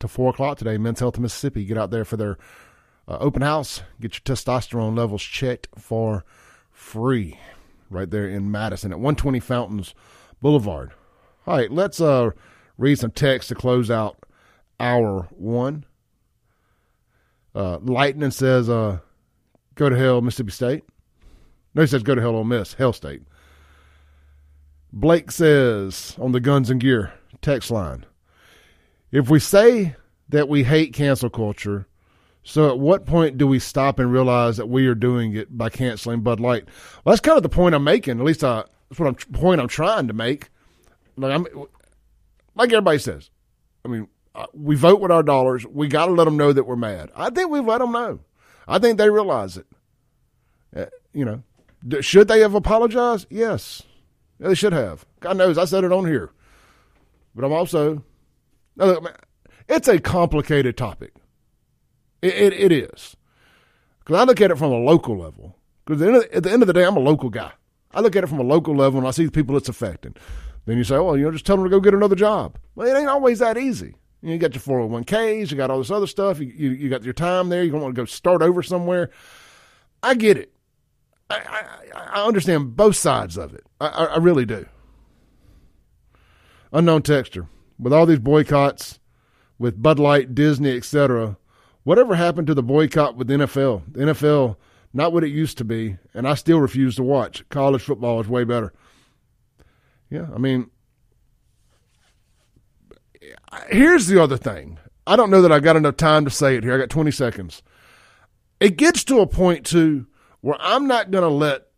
[0.00, 1.64] to 4 o'clock today, Men's Health of Mississippi.
[1.64, 2.36] Get out there for their
[3.06, 3.84] uh, open house.
[4.00, 6.24] Get your testosterone levels checked for
[6.72, 7.38] free
[7.88, 9.94] right there in Madison at 120 Fountains
[10.42, 10.90] Boulevard.
[11.46, 12.30] All right, let's uh,
[12.78, 14.16] read some text to close out
[14.80, 15.84] hour one.
[17.54, 18.98] Uh, Lightning says, uh,
[19.76, 20.82] go to hell, Mississippi State.
[21.76, 23.22] No, he says go to hell, Ole Miss, Hell State.
[24.94, 27.12] Blake says on the Guns and Gear
[27.42, 28.06] text line,
[29.12, 29.94] if we say
[30.30, 31.86] that we hate cancel culture,
[32.42, 35.68] so at what point do we stop and realize that we are doing it by
[35.68, 36.64] canceling Bud Light?
[37.04, 38.20] Well, that's kind of the point I'm making.
[38.20, 40.48] At least that's what I'm point I'm trying to make.
[41.18, 41.46] Like I'm,
[42.54, 43.28] like everybody says.
[43.84, 45.66] I mean, uh, we vote with our dollars.
[45.66, 47.10] We got to let them know that we're mad.
[47.14, 48.20] I think we've let them know.
[48.66, 49.66] I think they realize it.
[50.74, 51.42] Uh, you know,
[52.00, 53.26] should they have apologized?
[53.30, 53.82] Yes,
[54.38, 55.06] they should have.
[55.20, 56.30] God knows I said it on here,
[57.34, 58.02] but I'm also.
[59.68, 61.14] It's a complicated topic.
[62.22, 63.16] It, it, it is.
[64.00, 65.56] Because I look at it from a local level.
[65.84, 67.52] Because at, at the end of the day, I'm a local guy.
[67.92, 70.14] I look at it from a local level and I see the people it's affecting.
[70.66, 72.58] Then you say, well, you know, just tell them to go get another job.
[72.74, 73.94] Well, it ain't always that easy.
[74.22, 77.12] You, got your 401ks, you got all this other stuff, you, you, you got your
[77.12, 79.10] time there, you don't want to go start over somewhere.
[80.02, 80.52] I get it.
[81.28, 81.36] I,
[81.94, 83.64] I, I understand both sides of it.
[83.80, 84.66] I, I really do.
[86.72, 87.48] Unknown texture.
[87.78, 89.00] With all these boycotts,
[89.58, 91.36] with Bud Light, Disney, etc.,
[91.86, 93.84] Whatever happened to the boycott with NFL?
[93.92, 94.56] The NFL,
[94.92, 97.48] not what it used to be, and I still refuse to watch.
[97.48, 98.72] College football is way better.
[100.10, 100.68] Yeah, I mean,
[103.68, 104.80] here's the other thing.
[105.06, 106.74] I don't know that I got enough time to say it here.
[106.74, 107.62] I got 20 seconds.
[108.58, 110.08] It gets to a point too
[110.40, 111.68] where I'm not going to let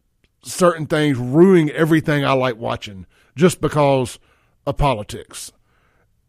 [0.42, 3.06] certain things ruin everything I like watching
[3.36, 4.18] just because
[4.66, 5.52] of politics.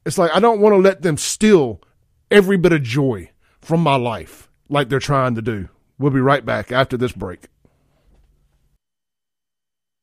[0.06, 1.82] It's like I don't want to let them steal
[2.32, 5.70] every bit of joy from my life like they're trying to do.
[5.98, 7.48] We'll be right back after this break.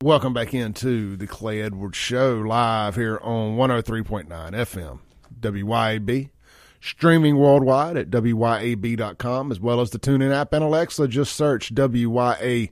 [0.03, 4.99] Welcome back into the Clay Edwards Show live here on 103.9 FM,
[5.41, 6.29] WYAB,
[6.87, 11.09] streaming worldwide at WYAB.com, as well as the TuneIn app and Alexa.
[11.09, 12.70] Just search WYAB.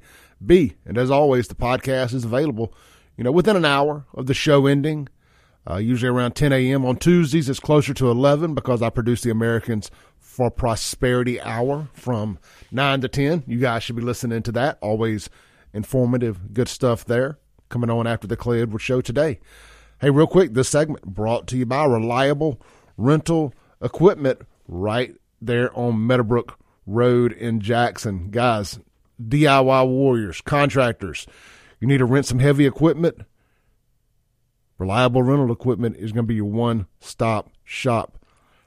[0.86, 2.72] And as always, the podcast is available,
[3.16, 5.08] you know, within an hour of the show ending,
[5.68, 6.84] uh, usually around 10 a.m.
[6.84, 12.38] On Tuesdays, it's closer to 11 because I produce the Americans for Prosperity Hour from
[12.70, 13.44] 9 to 10.
[13.46, 14.78] You guys should be listening to that.
[14.80, 15.30] Always
[15.72, 17.38] informative, good stuff there.
[17.68, 19.40] Coming on after the Clay Edwards Show today.
[20.00, 22.60] Hey, real quick, this segment brought to you by Reliable
[22.96, 23.54] Rental
[23.84, 28.30] Equipment right there on Meadowbrook Road in Jackson.
[28.30, 28.80] Guys,
[29.22, 31.26] DIY warriors, contractors,
[31.80, 33.20] you need to rent some heavy equipment.
[34.78, 38.18] Reliable rental equipment is going to be your one stop shop.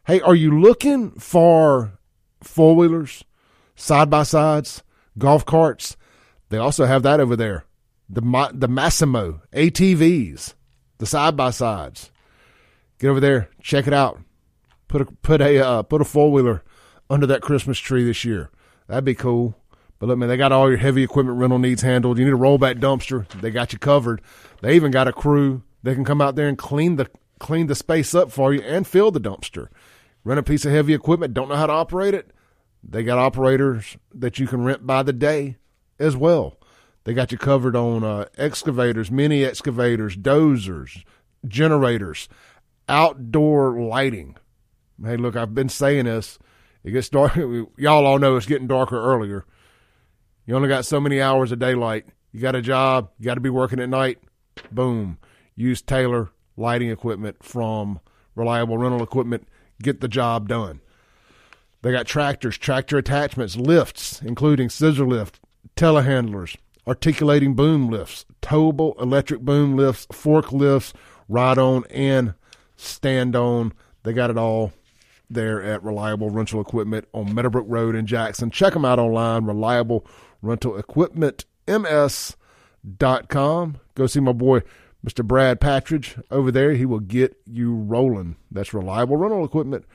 [0.05, 1.97] Hey, are you looking for
[2.41, 3.23] four wheelers,
[3.75, 4.83] side by sides,
[5.17, 5.97] golf carts?
[6.49, 7.65] They also have that over there.
[8.07, 10.53] The the Massimo ATVs,
[10.99, 12.11] the side by sides.
[12.99, 14.21] Get over there, check it out.
[14.87, 16.63] Put a put a uh, put a four wheeler
[17.09, 18.49] under that Christmas tree this year.
[18.87, 19.55] That'd be cool.
[19.99, 22.19] But look, man, they got all your heavy equipment rental needs handled.
[22.19, 23.27] You need a rollback dumpster.
[23.41, 24.21] They got you covered.
[24.61, 25.63] They even got a crew.
[25.83, 27.09] They can come out there and clean the
[27.39, 29.67] clean the space up for you and fill the dumpster.
[30.23, 31.33] Rent a piece of heavy equipment.
[31.33, 32.31] Don't know how to operate it.
[32.83, 35.57] They got operators that you can rent by the day
[35.99, 36.57] as well.
[37.03, 41.03] They got you covered on uh, excavators, mini excavators, dozers,
[41.47, 42.27] generators,
[42.89, 44.35] outdoor lighting.
[45.03, 46.39] Hey, look, I've been saying this.
[46.83, 47.35] It gets dark.
[47.77, 49.45] Y'all all know it's getting darker earlier.
[50.45, 52.05] You only got so many hours of daylight.
[52.31, 53.09] You got a job.
[53.19, 54.19] You got to be working at night.
[54.71, 55.17] Boom.
[55.55, 57.99] Use Taylor lighting equipment from
[58.35, 59.47] Reliable Rental Equipment.
[59.81, 60.81] Get the job done.
[61.81, 65.39] They got tractors, tractor attachments, lifts, including scissor lift,
[65.75, 70.93] telehandlers, articulating boom lifts, towable electric boom lifts, forklifts,
[71.29, 72.33] ride on and
[72.75, 73.73] stand on.
[74.03, 74.73] They got it all
[75.29, 78.49] there at Reliable Rental Equipment on Meadowbrook Road in Jackson.
[78.51, 80.05] Check them out online, Reliable
[80.41, 82.37] Rental Equipment MS.com.
[83.95, 84.61] Go see my boy,
[85.05, 85.25] Mr.
[85.25, 86.73] Brad Patridge over there.
[86.73, 88.37] He will get you rolling.
[88.51, 89.85] That's Reliable Rental Equipment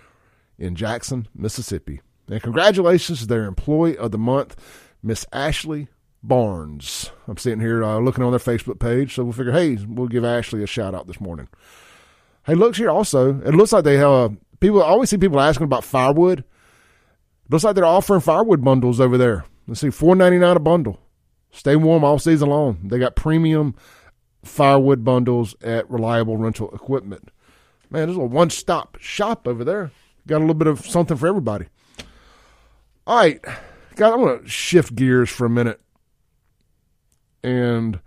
[0.58, 2.00] in Jackson, Mississippi.
[2.28, 4.56] And congratulations to their Employee of the Month,
[5.02, 5.88] Miss Ashley
[6.22, 7.10] Barnes.
[7.26, 10.24] I'm sitting here uh, looking on their Facebook page, so we'll figure, hey, we'll give
[10.24, 11.48] Ashley a shout out this morning.
[12.44, 13.40] Hey, looks here also.
[13.40, 14.28] It looks like they have uh,
[14.62, 14.82] people.
[14.82, 16.44] I always see people asking about firewood.
[17.50, 19.44] Looks like they're offering firewood bundles over there.
[19.66, 20.98] Let's see, four ninety nine a bundle.
[21.50, 22.78] Stay warm all season long.
[22.82, 23.74] They got premium
[24.42, 27.30] firewood bundles at Reliable Rental Equipment.
[27.90, 29.90] Man, there's a one stop shop over there.
[30.26, 31.66] Got a little bit of something for everybody.
[33.06, 33.42] All right,
[33.96, 35.80] guys, I'm going to shift gears for a minute
[37.42, 38.00] and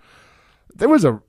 [0.73, 1.21] there was a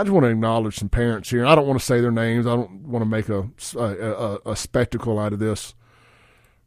[0.00, 1.44] I just want to acknowledge some parents here.
[1.44, 2.46] I don't want to say their names.
[2.46, 5.74] I don't want to make a a, a spectacle out of this.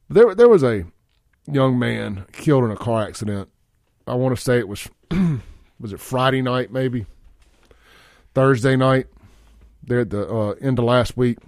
[0.07, 0.85] There there was a
[1.51, 3.49] young man killed in a car accident.
[4.05, 4.87] I want to say it was
[5.79, 7.07] was it Friday night maybe
[8.35, 9.07] Thursday night.
[9.81, 11.39] There at the uh, end of last week.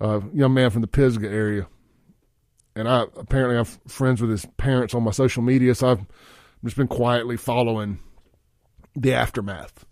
[0.00, 1.68] A uh, young man from the Pisgah area,
[2.74, 6.06] and I apparently I'm friends with his parents on my social media, so I've
[6.64, 8.00] just been quietly following
[8.96, 9.84] the aftermath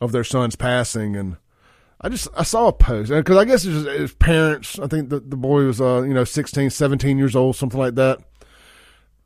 [0.00, 1.36] of their son's passing and
[2.00, 4.78] I just I saw a post because I guess it's, it's parents.
[4.78, 7.94] I think the the boy was uh you know 16, 17 years old, something like
[7.94, 8.20] that.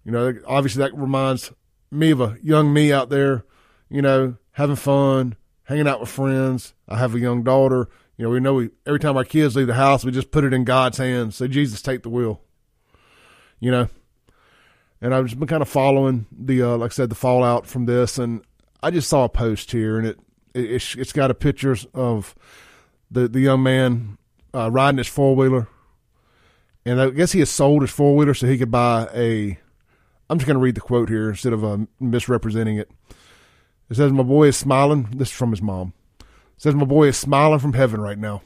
[0.04, 1.52] You know, obviously that reminds
[1.90, 3.44] me of a young me out there.
[3.88, 6.74] You know, having fun, hanging out with friends.
[6.88, 7.88] I have a young daughter.
[8.16, 10.44] You know, we know we every time our kids leave the house, we just put
[10.44, 11.36] it in God's hands.
[11.36, 12.40] Say, Jesus, take the wheel.
[13.58, 13.88] You know,
[15.00, 17.86] and I've just been kind of following the, uh, like I said, the fallout from
[17.86, 18.42] this, and
[18.82, 20.20] I just saw a post here, and it, it
[20.54, 22.34] it's, it's got a picture of
[23.10, 24.18] the the young man
[24.54, 25.68] uh, riding his four wheeler,
[26.84, 29.58] and I guess he has sold his four wheeler so he could buy a.
[30.28, 32.90] I'm just going to read the quote here instead of uh, misrepresenting it.
[33.88, 35.92] It says, "My boy is smiling." This is from his mom.
[36.20, 36.26] It
[36.58, 38.42] says, "My boy is smiling from heaven right now.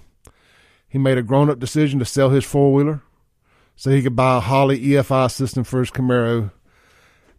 [0.88, 3.02] He made a grown up decision to sell his four wheeler."
[3.76, 6.52] so he could buy a Holley EFI system for his Camaro,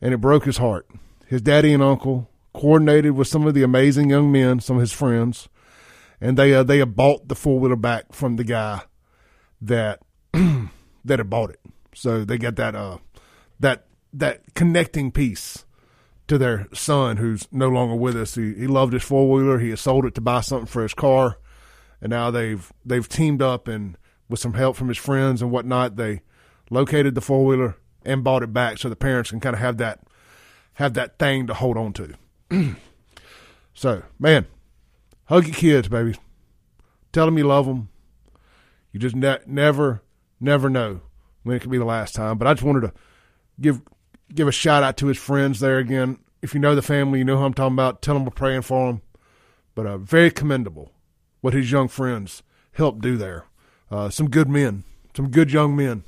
[0.01, 0.88] and it broke his heart.
[1.28, 4.93] His daddy and uncle coordinated with some of the amazing young men, some of his
[4.93, 5.49] friends,
[6.22, 8.82] and they uh, they bought the four wheeler back from the guy
[9.62, 10.01] that
[10.34, 11.60] that had bought it.
[11.93, 12.97] So they got that uh
[13.60, 15.66] that that connecting piece
[16.28, 18.36] to their son who's no longer with us.
[18.36, 19.60] He he loved his four wheeler.
[19.60, 21.38] He had sold it to buy something for his car,
[22.01, 23.97] and now they've they've teamed up and
[24.30, 26.22] with some help from his friends and whatnot, they
[26.70, 29.78] located the four wheeler and bought it back so the parents can kind of have
[29.78, 29.99] that
[30.76, 32.16] have that thing to hold on to.
[33.73, 34.47] so, man,
[35.25, 36.15] hug your kids, baby.
[37.11, 37.89] Tell them you love them.
[38.91, 40.01] You just ne- never,
[40.39, 41.01] never know
[41.43, 42.37] when it could be the last time.
[42.37, 42.93] But I just wanted to
[43.59, 43.81] give
[44.33, 46.19] give a shout out to his friends there again.
[46.41, 48.01] If you know the family, you know who I'm talking about.
[48.01, 49.01] Tell them we're praying for them.
[49.73, 50.91] But uh, very commendable
[51.41, 53.45] what his young friends helped do there.
[53.91, 54.83] Uh, some good men,
[55.15, 56.03] some good young men.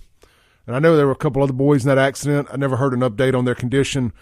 [0.65, 2.47] And I know there were a couple other boys in that accident.
[2.51, 4.13] I never heard an update on their condition.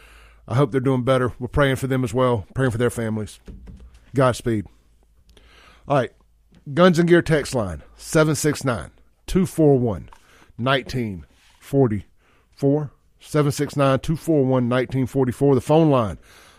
[0.48, 1.34] I hope they're doing better.
[1.39, 3.39] We're praying for them as well, praying for their families.
[4.14, 4.66] Godspeed.
[5.88, 6.12] All right.
[6.74, 8.91] Guns and Gear text line 769
[9.28, 10.10] 241
[10.58, 12.91] 1944.
[13.20, 15.56] 769 241 1944.
[15.56, 16.18] The phone line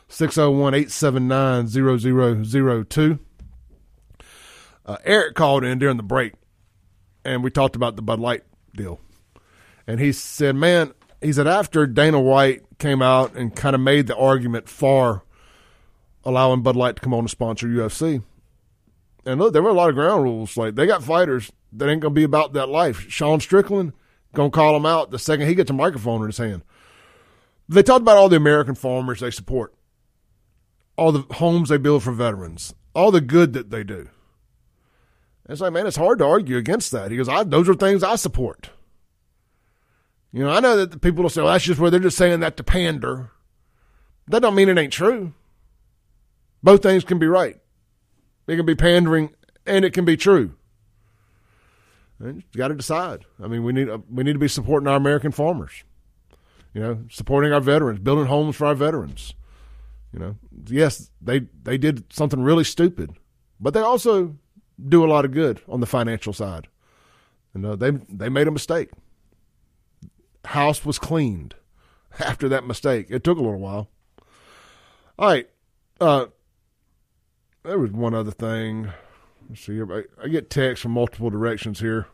[0.08, 3.18] 601 879 0002.
[4.84, 6.34] Uh, Eric called in during the break
[7.26, 9.00] and we talked about the Bud Light deal.
[9.86, 14.06] And he said, man, he said after Dana White came out and kind of made
[14.06, 15.22] the argument for
[16.24, 18.22] allowing Bud Light to come on to sponsor UFC.
[19.24, 20.56] And look, there were a lot of ground rules.
[20.56, 23.08] Like they got fighters that ain't gonna be about that life.
[23.08, 23.92] Sean Strickland
[24.34, 26.62] gonna call him out the second he gets a microphone in his hand.
[27.68, 29.74] They talked about all the American farmers they support,
[30.96, 34.08] all the homes they build for veterans, all the good that they do.
[35.44, 37.10] And it's like, man, it's hard to argue against that.
[37.10, 38.70] He goes, those are things I support.
[40.32, 42.18] You know, I know that the people will say, well, that's just where they're just
[42.18, 43.30] saying that to pander.
[44.28, 45.32] That don't mean it ain't true.
[46.62, 47.56] Both things can be right.
[48.46, 49.34] It can be pandering
[49.66, 50.54] and it can be true.
[52.18, 53.24] And you got to decide.
[53.42, 55.84] I mean, we need we need to be supporting our American farmers.
[56.72, 59.34] You know, supporting our veterans, building homes for our veterans.
[60.12, 63.10] You know, yes, they they did something really stupid,
[63.60, 64.36] but they also
[64.88, 66.68] do a lot of good on the financial side.
[67.54, 68.90] And uh, they they made a mistake.
[70.46, 71.54] House was cleaned
[72.18, 73.06] after that mistake.
[73.10, 73.90] It took a little while.
[75.18, 75.48] All right.
[76.00, 76.26] Uh,
[77.64, 78.92] there was one other thing.
[79.48, 79.80] Let's see.
[79.80, 82.06] I, I get texts from multiple directions here.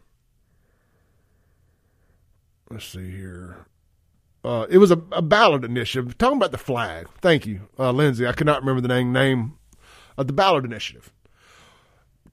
[2.70, 3.66] Let's see here.
[4.44, 7.08] Uh, it was a, a ballot initiative talking about the flag.
[7.20, 8.26] Thank you, uh, Lindsay.
[8.26, 9.58] I cannot remember the name name
[10.16, 11.12] of the ballot initiative.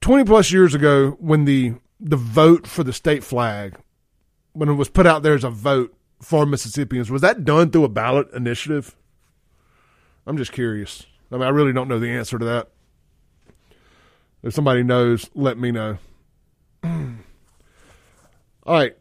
[0.00, 3.76] 20 plus years ago when the the vote for the state flag
[4.52, 7.84] when it was put out there as a vote for Mississippians was that done through
[7.84, 8.96] a ballot initiative?
[10.26, 11.06] I'm just curious.
[11.32, 12.68] I mean, I really don't know the answer to that.
[14.42, 15.98] If somebody knows, let me know.
[16.84, 17.14] All
[18.66, 18.96] right.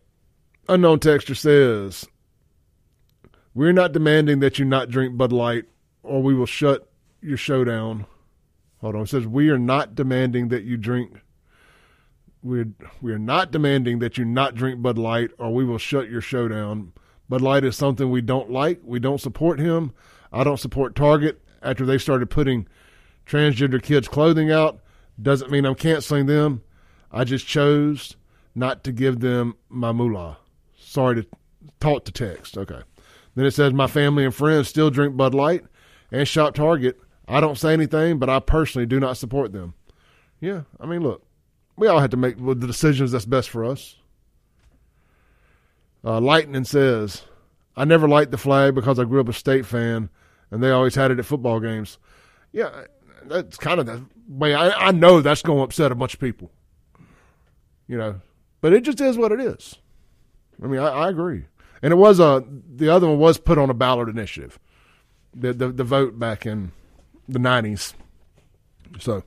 [0.68, 2.08] Unknown texture says,
[3.54, 5.66] We're not demanding that you not drink Bud Light
[6.04, 6.90] or we will shut
[7.22, 8.06] your show down.
[8.82, 9.02] Hold on.
[9.04, 11.22] It says we are not demanding that you drink.
[12.42, 12.72] We're
[13.02, 16.48] we're not demanding that you not drink Bud Light, or we will shut your show
[16.48, 16.94] down.
[17.28, 18.80] Bud Light is something we don't like.
[18.84, 19.92] We don't support him.
[20.32, 22.68] I don't support Target after they started putting
[23.26, 24.80] transgender kids' clothing out.
[25.22, 26.64] Doesn't mean I'm canceling them.
[27.12, 28.16] I just chose
[28.56, 30.38] not to give them my moolah.
[30.78, 31.28] Sorry to
[31.80, 32.58] talk to text.
[32.58, 32.82] Okay.
[33.36, 35.66] Then it says my family and friends still drink Bud Light
[36.12, 37.00] and shop Target.
[37.28, 39.76] I don't say anything, but I personally do not support them.
[40.40, 41.24] Yeah, I mean, look,
[41.80, 43.96] we all have to make the decisions that's best for us.
[46.04, 47.24] Uh, Lightning says,
[47.76, 50.10] I never liked the flag because I grew up a state fan
[50.52, 51.98] and they always had it at football games.
[52.52, 52.86] Yeah,
[53.26, 56.20] that's kind of the way I, I know that's going to upset a bunch of
[56.20, 56.52] people.
[57.88, 58.22] You know,
[58.62, 59.78] but it just is what it is.
[60.62, 61.46] I mean, I, I agree.
[61.82, 62.42] And it was a, uh,
[62.76, 64.60] the other one was put on a ballot initiative,
[65.34, 66.74] the, the, the vote back in
[67.28, 67.94] the 90s.
[69.00, 69.24] So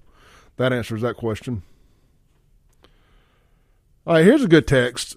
[0.58, 1.62] that answers that question.
[4.06, 5.16] All right, here's a good text.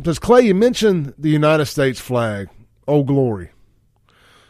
[0.00, 2.48] Does Clay, you mentioned the United States flag.
[2.88, 3.50] Oh, glory.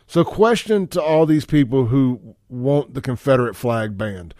[0.06, 4.34] So, question to all these people who want the Confederate flag banned.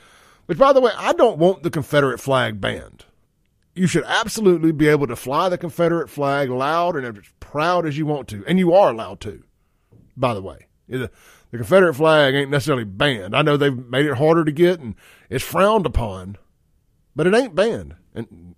[0.47, 3.05] Which, by the way, I don't want the Confederate flag banned.
[3.74, 7.99] You should absolutely be able to fly the Confederate flag loud and as proud as
[7.99, 8.44] you want to.
[8.47, 9.42] And you are allowed to,
[10.16, 11.09] by the way uh,
[11.51, 13.34] the Confederate flag ain't necessarily banned.
[13.34, 14.94] I know they've made it harder to get and
[15.30, 16.36] it's frowned upon,
[17.14, 17.94] but it ain't banned.
[18.14, 18.55] And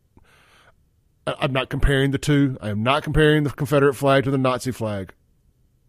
[1.38, 2.56] I'm not comparing the two.
[2.60, 5.12] I am not comparing the Confederate flag to the Nazi flag,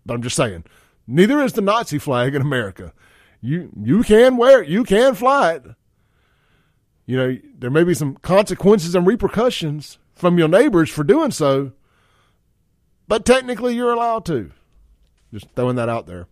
[0.06, 0.66] but I'm just saying
[1.08, 2.94] neither is the Nazi flag in America.
[3.42, 5.66] You you can wear it, you can fly it.
[7.06, 11.72] You know, there may be some consequences and repercussions from your neighbors for doing so,
[13.08, 14.52] but technically you're allowed to.
[15.34, 16.28] Just throwing that out there.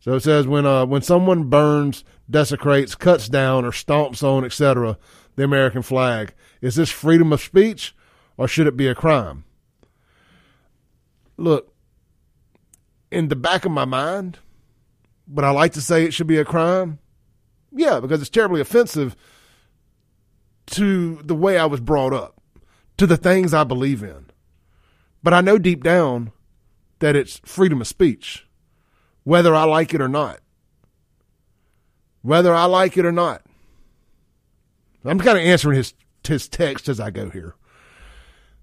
[0.00, 4.98] So it says when uh, when someone burns, desecrates, cuts down, or stomps on, etc.,
[5.36, 7.94] the American flag, is this freedom of speech,
[8.40, 9.44] or should it be a crime?
[11.36, 11.74] Look,
[13.10, 14.38] in the back of my mind,
[15.28, 17.00] but I like to say it should be a crime.
[17.70, 19.14] Yeah, because it's terribly offensive
[20.68, 22.40] to the way I was brought up,
[22.96, 24.30] to the things I believe in.
[25.22, 26.32] But I know deep down
[27.00, 28.46] that it's freedom of speech,
[29.22, 30.40] whether I like it or not.
[32.22, 33.42] Whether I like it or not.
[35.04, 35.92] I'm kind of answering his
[36.26, 37.54] his text as I go here.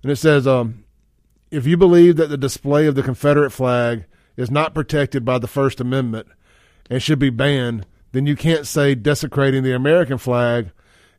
[0.08, 0.86] And it says, um,
[1.52, 4.06] if you believe that the display of the Confederate flag
[4.38, 6.30] is not protected by the First Amendment
[6.90, 10.72] and should be banned, then you can't say desecrating the American flag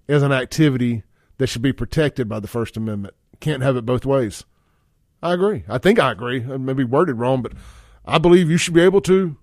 [0.06, 1.02] is an activity
[1.36, 3.12] that should be protected by the First Amendment.
[3.40, 4.44] Can't have it both ways.
[5.22, 5.64] I agree.
[5.68, 6.42] I think I agree.
[6.42, 7.52] I may be worded wrong, but
[8.06, 9.36] I believe you should be able to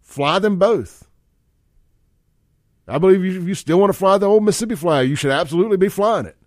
[0.00, 1.06] fly them both.
[2.88, 5.76] I believe if you still want to fly the old Mississippi flag, you should absolutely
[5.76, 6.38] be flying it.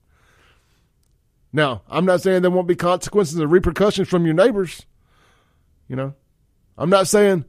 [1.55, 4.85] Now, I'm not saying there won't be consequences and repercussions from your neighbors.
[5.87, 6.13] You know,
[6.77, 7.45] I'm not saying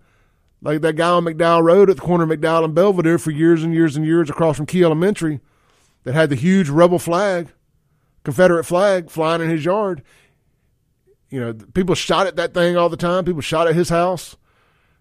[0.63, 3.65] like that guy on McDowell Road at the corner of McDowell and Belvedere for years
[3.65, 5.41] and years and years across from Key Elementary
[6.05, 7.49] that had the huge rebel flag,
[8.23, 10.05] Confederate flag flying in his yard.
[11.29, 13.25] You know, people shot at that thing all the time.
[13.25, 14.37] People shot at his house.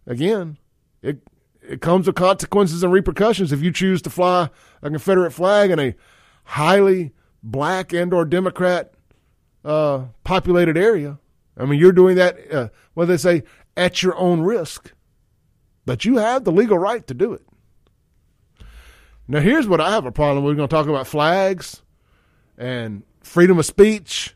[0.07, 0.57] Again,
[1.03, 1.21] it
[1.61, 4.49] it comes with consequences and repercussions if you choose to fly
[4.81, 5.93] a Confederate flag in a
[6.43, 8.94] highly black and or Democrat
[9.65, 11.17] uh, populated area.
[11.57, 13.43] I mean, you're doing that, uh, what they say,
[13.75, 14.93] at your own risk.
[15.85, 17.41] But you have the legal right to do it.
[19.27, 20.45] Now, here's what I have a problem.
[20.45, 21.81] We're going to talk about flags
[22.57, 24.35] and freedom of speech.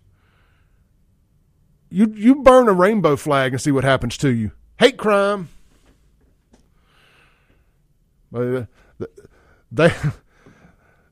[1.91, 4.51] You you burn a rainbow flag and see what happens to you.
[4.79, 5.49] Hate crime.
[8.31, 8.67] They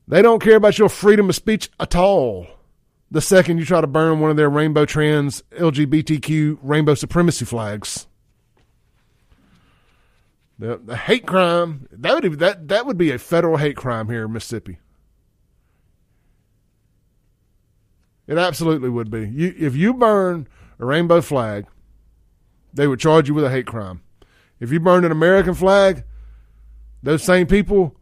[0.08, 2.46] they don't care about your freedom of speech at all.
[3.10, 8.06] The second you try to burn one of their rainbow trans LGBTQ rainbow supremacy flags.
[10.58, 14.24] The, the hate crime that would that that would be a federal hate crime here
[14.24, 14.78] in Mississippi.
[18.26, 19.26] It absolutely would be.
[19.26, 20.48] You, if you burn
[20.78, 21.66] a rainbow flag,
[22.74, 24.02] they would charge you with a hate crime.
[24.60, 26.04] If you burned an American flag,
[27.02, 27.96] those same people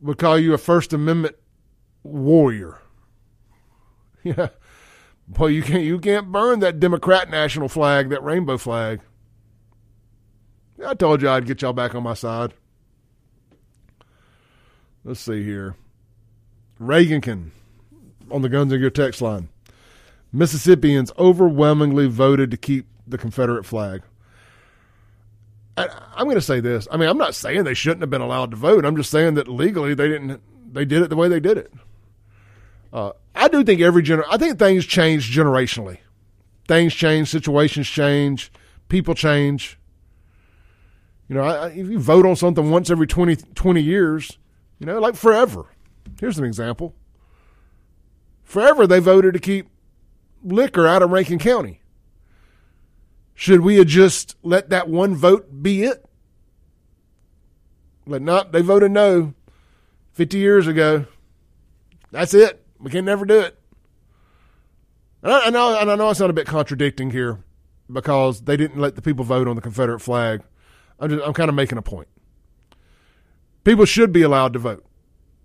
[0.00, 1.34] would call you a First Amendment
[2.04, 2.78] warrior.
[4.24, 4.48] Yeah.
[5.38, 9.00] Well, you can't you can't burn that Democrat national flag, that rainbow flag.
[10.84, 12.54] I told you I'd get y'all back on my side.
[15.04, 15.76] Let's see here.
[16.80, 17.50] Reagankin
[18.30, 19.48] on the Guns and Gear text line.
[20.32, 24.02] Mississippians overwhelmingly voted to keep the Confederate flag.
[25.76, 26.86] I, I'm going to say this.
[26.90, 28.84] I mean, I'm not saying they shouldn't have been allowed to vote.
[28.84, 30.42] I'm just saying that legally they didn't.
[30.72, 31.72] They did it the way they did it.
[32.92, 34.24] Uh, I do think every gener.
[34.28, 35.98] I think things change generationally.
[36.66, 38.52] Things change, situations change,
[38.88, 39.78] people change.
[41.28, 44.38] You know, I, if you vote on something once every 20, 20 years,
[44.78, 45.66] you know, like forever.
[46.20, 46.94] Here's an example.
[48.42, 49.68] Forever they voted to keep
[50.42, 51.80] liquor out of Rankin County.
[53.34, 56.04] Should we just let that one vote be it?
[58.06, 59.34] But not, they voted no
[60.14, 61.06] 50 years ago.
[62.10, 62.64] That's it.
[62.80, 63.58] We can never do it.
[65.22, 67.40] And I, I know, and I know I sound a bit contradicting here
[67.92, 70.42] because they didn't let the people vote on the Confederate flag.
[71.00, 72.08] I'm just, I'm kind of making a point.
[73.64, 74.84] People should be allowed to vote.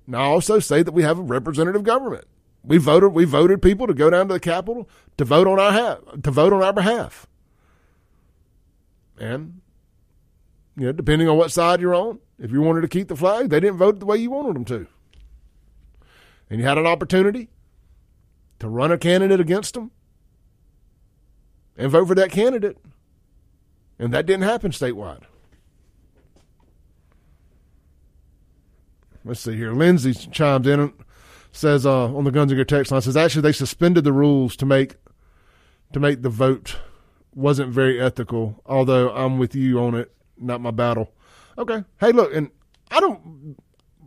[0.06, 2.26] Now, I also say that we have a representative government.
[2.64, 3.14] We voted.
[3.14, 6.32] We voted people to go down to the Capitol to vote on our ha- to
[6.32, 7.28] vote on our behalf.
[9.20, 9.62] And
[10.78, 13.50] you know, depending on what side you're on, if you wanted to keep the flag,
[13.50, 14.88] they didn't vote the way you wanted them to,
[16.50, 17.50] and you had an opportunity
[18.60, 19.92] to run a candidate against them
[21.78, 22.78] and vote for that candidate,
[24.00, 25.24] and that didn't happen statewide.
[29.26, 29.74] Let's see here.
[29.74, 30.94] Lindsay chimes in and
[31.52, 34.96] says uh, on the Gear text line says actually they suspended the rules to make
[35.94, 36.78] to make the vote
[37.34, 38.62] wasn't very ethical.
[38.66, 41.12] Although I'm with you on it, not my battle.
[41.58, 41.84] Okay.
[42.00, 42.50] Hey, look, and
[42.92, 43.56] I don't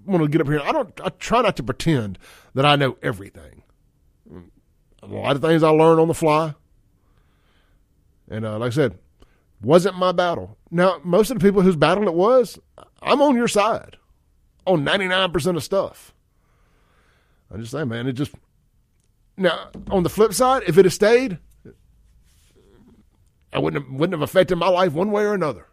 [0.06, 0.60] want to get up here.
[0.60, 1.00] I don't.
[1.04, 2.18] I try not to pretend
[2.54, 3.62] that I know everything.
[5.02, 6.54] A lot of things I learn on the fly,
[8.28, 8.98] and uh, like I said,
[9.60, 10.56] wasn't my battle.
[10.70, 12.58] Now, most of the people whose battle it was,
[13.02, 13.96] I'm on your side
[14.66, 16.12] on 99% of stuff.
[17.52, 18.32] I just say, man, it just
[19.36, 21.38] Now, on the flip side, if it had stayed,
[23.52, 25.68] I wouldn't have, wouldn't have affected my life one way or another.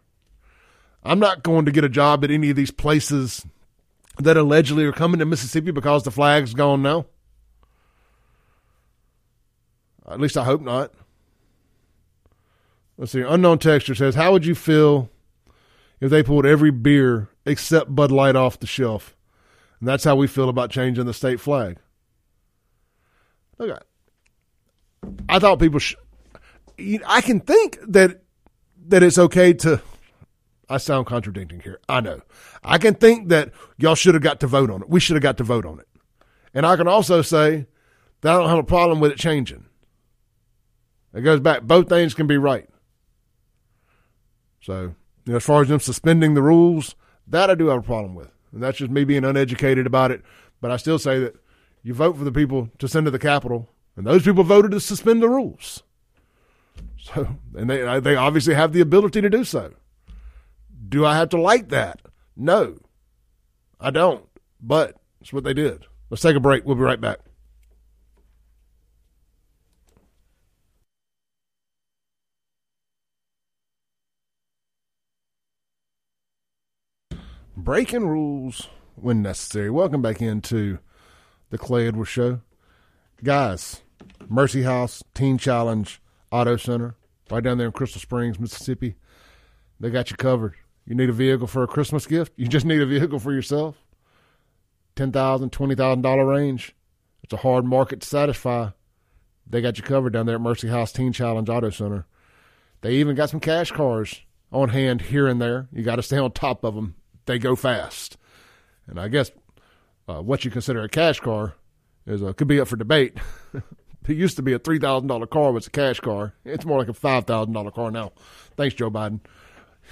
[1.02, 3.44] I'm not going to get a job at any of these places
[4.18, 7.06] that allegedly are coming to Mississippi because the flag's gone now.
[10.08, 10.92] At least I hope not.
[12.96, 13.22] Let's see.
[13.22, 15.10] Unknown texture says, "How would you feel
[16.00, 19.16] if they pulled every beer except Bud Light off the shelf?"
[19.80, 21.78] And that's how we feel about changing the state flag.
[23.58, 23.84] Look,
[25.28, 25.80] I thought people.
[25.80, 25.96] Sh-
[27.06, 28.22] I can think that
[28.86, 29.80] that it's okay to.
[30.68, 31.80] I sound contradicting here.
[31.88, 32.22] I know.
[32.62, 34.88] I can think that y'all should have got to vote on it.
[34.88, 35.88] We should have got to vote on it.
[36.52, 37.66] And I can also say
[38.20, 39.66] that I don't have a problem with it changing.
[41.12, 41.62] It goes back.
[41.62, 42.68] Both things can be right.
[44.62, 44.94] So,
[45.26, 46.94] you know, as far as them suspending the rules,
[47.26, 48.30] that I do have a problem with.
[48.52, 50.22] And that's just me being uneducated about it.
[50.60, 51.36] But I still say that
[51.82, 54.80] you vote for the people to send to the Capitol, and those people voted to
[54.80, 55.82] suspend the rules.
[56.98, 59.74] So, and they they obviously have the ability to do so.
[60.86, 62.00] Do I have to like that?
[62.36, 62.78] No,
[63.80, 64.26] I don't.
[64.60, 65.86] But it's what they did.
[66.10, 66.64] Let's take a break.
[66.64, 67.20] We'll be right back.
[77.56, 79.70] Breaking rules when necessary.
[79.70, 80.80] Welcome back into
[81.50, 82.40] the Clay Edwards Show.
[83.22, 83.82] Guys,
[84.28, 86.96] Mercy House, Teen Challenge, Auto Center,
[87.30, 88.96] right down there in Crystal Springs, Mississippi.
[89.78, 90.54] They got you covered.
[90.86, 92.32] You need a vehicle for a Christmas gift?
[92.36, 93.76] You just need a vehicle for yourself?
[94.96, 95.12] $10,000,
[95.50, 96.74] $20,000 range.
[97.22, 98.70] It's a hard market to satisfy.
[99.46, 102.06] They got you covered down there at Mercy House Teen Challenge Auto Center.
[102.82, 104.20] They even got some cash cars
[104.52, 105.68] on hand here and there.
[105.72, 106.96] You got to stay on top of them.
[107.26, 108.16] They go fast.
[108.86, 109.30] And I guess
[110.06, 111.54] uh, what you consider a cash car
[112.06, 113.16] is uh, could be up for debate.
[114.08, 116.34] it used to be a three thousand dollar car was a cash car.
[116.44, 118.12] It's more like a five thousand dollar car now.
[118.56, 119.20] Thanks, Joe Biden.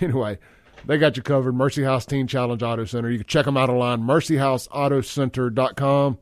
[0.01, 0.39] Anyway,
[0.87, 1.55] they got you covered.
[1.55, 3.11] Mercy House Teen Challenge Auto Center.
[3.11, 4.03] You can check them out online.
[4.03, 6.19] MercyHouseAutoCenter.com.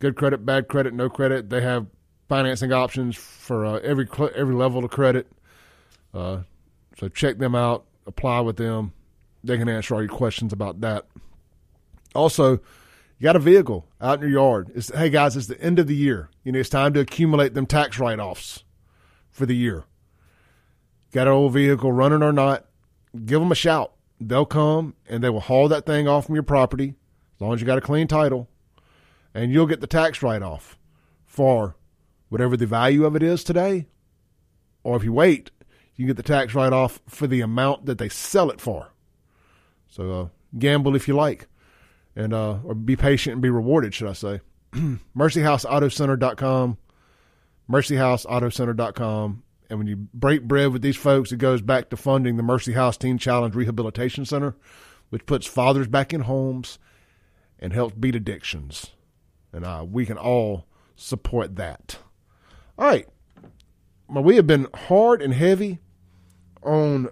[0.00, 1.50] Good credit, bad credit, no credit.
[1.50, 1.86] They have
[2.28, 5.30] financing options for uh, every every level of credit.
[6.12, 6.40] Uh,
[6.98, 7.84] so check them out.
[8.06, 8.92] Apply with them.
[9.42, 11.06] They can answer all your questions about that.
[12.14, 12.60] Also,
[13.18, 14.70] you got a vehicle out in your yard.
[14.74, 16.30] It's, hey guys, it's the end of the year.
[16.42, 18.64] You know, it's time to accumulate them tax write offs
[19.30, 19.84] for the year.
[21.12, 22.66] Got an old vehicle running or not,
[23.24, 23.92] give them a shout.
[24.20, 26.94] They'll come and they will haul that thing off from your property
[27.34, 28.48] as long as you got a clean title,
[29.34, 30.78] and you'll get the tax write off
[31.26, 31.76] for
[32.28, 33.86] whatever the value of it is today.
[34.82, 35.50] Or if you wait,
[35.96, 38.92] you can get the tax write off for the amount that they sell it for.
[39.88, 41.48] So uh, gamble if you like
[42.16, 44.40] and uh, or be patient and be rewarded, should I say?
[45.16, 46.78] MercyHouseAutoCenter.com,
[47.70, 49.42] MercyHouseAutoCenter.com.
[49.70, 52.72] And when you break bread with these folks, it goes back to funding the Mercy
[52.72, 54.54] House Teen Challenge Rehabilitation Center,
[55.10, 56.78] which puts fathers back in homes
[57.58, 58.88] and helps beat addictions.
[59.52, 61.98] And uh, we can all support that.
[62.78, 63.08] All right.
[64.08, 65.78] Well, we have been hard and heavy
[66.62, 67.08] on,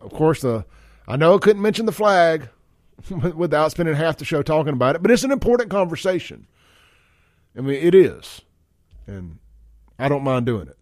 [0.00, 0.64] of course, the.
[1.06, 2.48] I know I couldn't mention the flag
[3.34, 5.02] without spending half the show talking about it.
[5.02, 6.46] But it's an important conversation.
[7.56, 8.42] I mean, it is,
[9.06, 9.38] and
[9.98, 10.78] I don't mind doing it.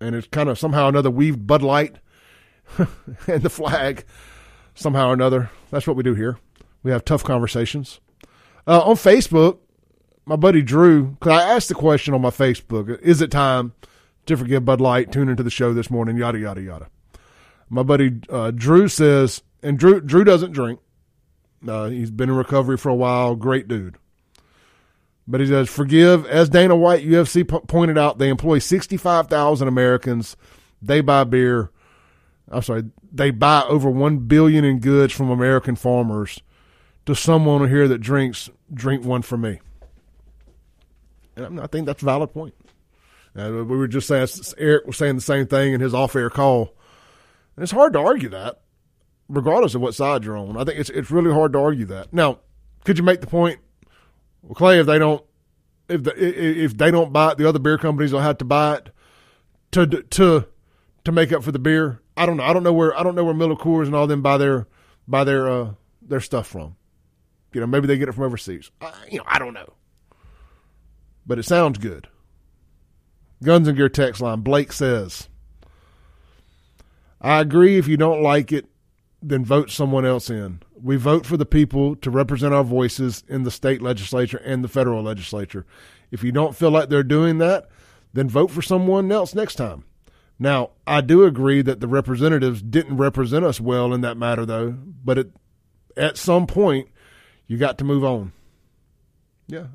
[0.00, 1.96] And it's kind of somehow another weaved Bud Light
[3.26, 4.04] and the flag
[4.74, 5.50] somehow or another.
[5.70, 6.38] That's what we do here.
[6.82, 8.00] We have tough conversations.
[8.66, 9.58] Uh, on Facebook,
[10.24, 13.74] my buddy Drew, because I asked the question on my Facebook, is it time
[14.26, 15.12] to forgive Bud Light?
[15.12, 16.88] Tune into the show this morning, yada, yada, yada.
[17.68, 20.80] My buddy uh, Drew says, and Drew, Drew doesn't drink.
[21.66, 23.34] Uh, he's been in recovery for a while.
[23.36, 23.96] Great dude.
[25.30, 26.26] But he says, forgive.
[26.26, 30.36] As Dana White, UFC pointed out, they employ 65,000 Americans.
[30.82, 31.70] They buy beer.
[32.50, 36.40] I'm sorry, they buy over 1 billion in goods from American farmers.
[37.06, 39.60] To someone here that drinks, drink one for me.
[41.36, 42.54] And I think that's a valid point.
[43.34, 44.28] Uh, we were just saying,
[44.58, 46.74] Eric was saying the same thing in his off air call.
[47.56, 48.60] And it's hard to argue that
[49.30, 50.56] regardless of what side you're on.
[50.56, 52.12] I think it's it's really hard to argue that.
[52.12, 52.40] Now,
[52.84, 53.60] could you make the point,
[54.42, 55.24] well, Clay, if they don't
[55.90, 58.76] if the, if they don't buy it, the other beer companies will have to buy
[58.76, 58.90] it
[59.72, 60.46] to to
[61.04, 62.00] to make up for the beer.
[62.16, 62.44] I don't know.
[62.44, 64.66] I don't know where I don't know where Miller Coors and all them buy their
[65.08, 66.76] buy their uh, their stuff from.
[67.52, 68.70] You know, maybe they get it from overseas.
[69.10, 69.72] You know, I don't know.
[71.26, 72.06] But it sounds good.
[73.42, 74.40] Guns and Gear text line.
[74.40, 75.28] Blake says,
[77.20, 77.78] "I agree.
[77.78, 78.66] If you don't like it,
[79.22, 80.60] then vote someone else in.
[80.82, 84.68] We vote for the people to represent our voices in the state legislature and the
[84.68, 85.66] federal legislature.
[86.10, 87.68] If you don't feel like they're doing that,
[88.12, 89.84] then vote for someone else next time.
[90.38, 94.70] Now, I do agree that the representatives didn't represent us well in that matter, though.
[94.70, 95.30] But it,
[95.96, 96.88] at some point,
[97.46, 98.32] you got to move on.
[99.46, 99.66] Yeah,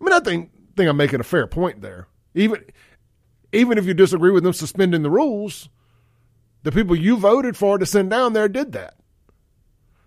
[0.00, 2.08] I mean, I think think I'm making a fair point there.
[2.34, 2.64] Even
[3.52, 5.68] even if you disagree with them suspending the rules,
[6.66, 8.96] the people you voted for to send down there did that.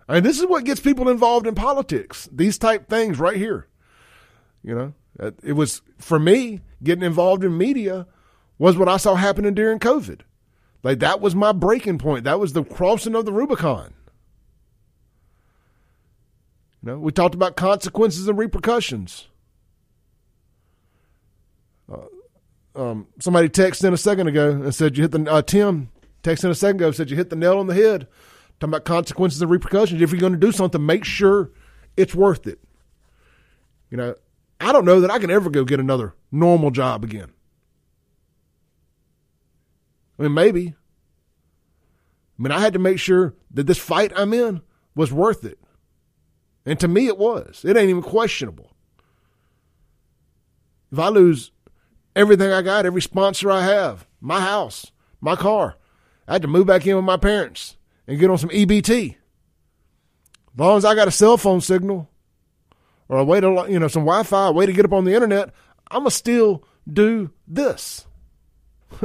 [0.10, 2.28] Mean, this is what gets people involved in politics.
[2.34, 3.70] These type things right here.
[4.62, 8.08] You know, it was for me getting involved in media
[8.58, 10.20] was what I saw happening during COVID.
[10.84, 12.26] Like that was my breaking point.
[12.26, 13.94] That was the crossing of the Rubicon.
[16.84, 19.30] You know, we talked about consequences and repercussions.
[21.90, 22.08] Uh,
[22.76, 25.90] um, somebody texted in a second ago and said you hit the uh, Tim
[26.24, 28.08] texted in a second ago said you hit the nail on the head.
[28.60, 30.02] Talking about consequences and repercussions.
[30.02, 31.52] If you're going to do something, make sure
[31.96, 32.60] it's worth it.
[33.90, 34.16] You know,
[34.60, 37.32] I don't know that I can ever go get another normal job again.
[40.18, 40.76] I mean, maybe.
[42.38, 44.62] I mean, I had to make sure that this fight I'm in
[44.96, 45.60] was worth it.
[46.66, 47.64] And to me, it was.
[47.66, 48.74] It ain't even questionable.
[50.92, 51.52] If I lose
[52.16, 54.92] everything I got, every sponsor I have, my house,
[55.22, 55.78] my car,
[56.30, 57.76] I had to move back in with my parents
[58.08, 59.16] and get on some EBT.
[59.16, 62.08] As long as I got a cell phone signal
[63.08, 65.06] or a way to, you know, some Wi Fi, a way to get up on
[65.06, 65.52] the internet,
[65.90, 68.06] I'm going to still do this.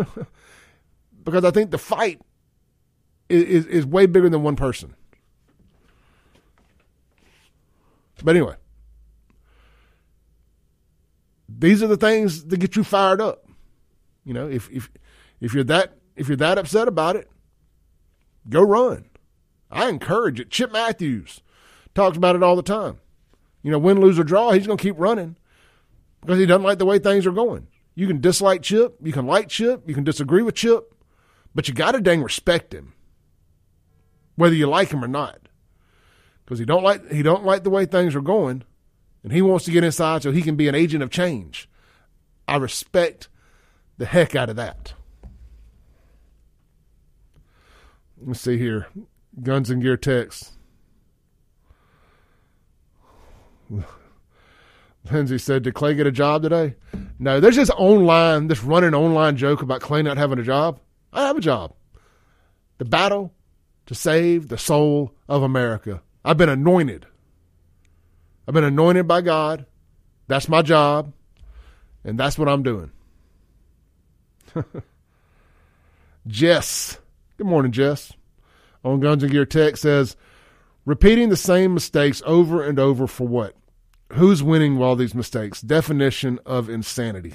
[1.24, 2.20] because I think the fight
[3.30, 4.94] is, is, is way bigger than one person.
[8.22, 8.56] But anyway,
[11.48, 13.48] these are the things that get you fired up.
[14.24, 14.90] You know, if if
[15.40, 17.30] if you're that if you're that upset about it,
[18.48, 19.06] go run.
[19.70, 20.50] I encourage it.
[20.50, 21.40] Chip Matthews
[21.94, 23.00] talks about it all the time.
[23.62, 25.36] You know, win, lose, or draw, he's going to keep running
[26.20, 27.66] because he doesn't like the way things are going.
[27.94, 30.94] You can dislike Chip, you can like Chip, you can disagree with Chip,
[31.54, 32.92] but you got to dang respect him,
[34.34, 35.38] whether you like him or not,
[36.44, 38.64] because he don't like he don't like the way things are going,
[39.22, 41.68] and he wants to get inside so he can be an agent of change.
[42.48, 43.28] I respect
[43.96, 44.94] the heck out of that.
[48.26, 48.86] Let's see here,
[49.42, 50.52] Guns and Gear text.
[55.10, 56.76] Lindsay said, Did Clay get a job today?
[57.18, 60.80] No, there's this online, this running online joke about Clay not having a job.
[61.12, 61.74] I have a job.
[62.78, 63.34] The battle
[63.86, 66.02] to save the soul of America.
[66.24, 67.06] I've been anointed.
[68.48, 69.66] I've been anointed by God.
[70.28, 71.12] That's my job.
[72.04, 72.90] And that's what I'm doing.
[76.26, 76.98] Jess.
[77.36, 78.12] Good morning, Jess.
[78.84, 80.16] On Guns and Gear Tech says,
[80.84, 83.56] repeating the same mistakes over and over for what?
[84.12, 85.60] Who's winning all these mistakes?
[85.60, 87.34] Definition of insanity.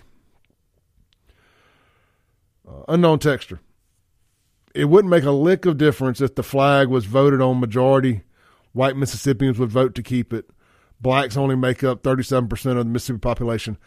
[2.68, 3.60] Uh, unknown texture
[4.80, 8.22] it wouldn't make a lick of difference if the flag was voted on majority.
[8.72, 10.50] White Mississippians would vote to keep it.
[11.02, 13.78] Blacks only make up 37% of the Mississippi population.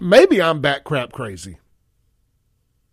[0.00, 1.59] Maybe I'm back crap crazy.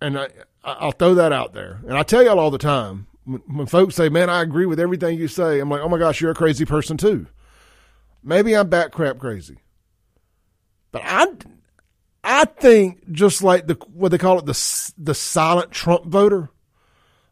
[0.02, 0.30] And I,
[0.64, 1.80] I'll throw that out there.
[1.88, 5.18] And I tell y'all all the time when, folks say, man, I agree with everything
[5.18, 7.28] you say, I'm like, oh my gosh, you're a crazy person too.
[8.24, 9.58] Maybe I'm back crap crazy.
[10.92, 11.28] But I,
[12.24, 16.50] I think just like the what they call it the the silent Trump voter,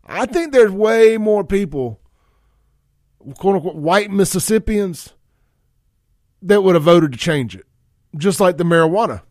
[0.05, 1.99] I think there's way more people,
[3.37, 5.13] quote unquote, white Mississippians
[6.41, 7.65] that would have voted to change it,
[8.17, 9.21] just like the marijuana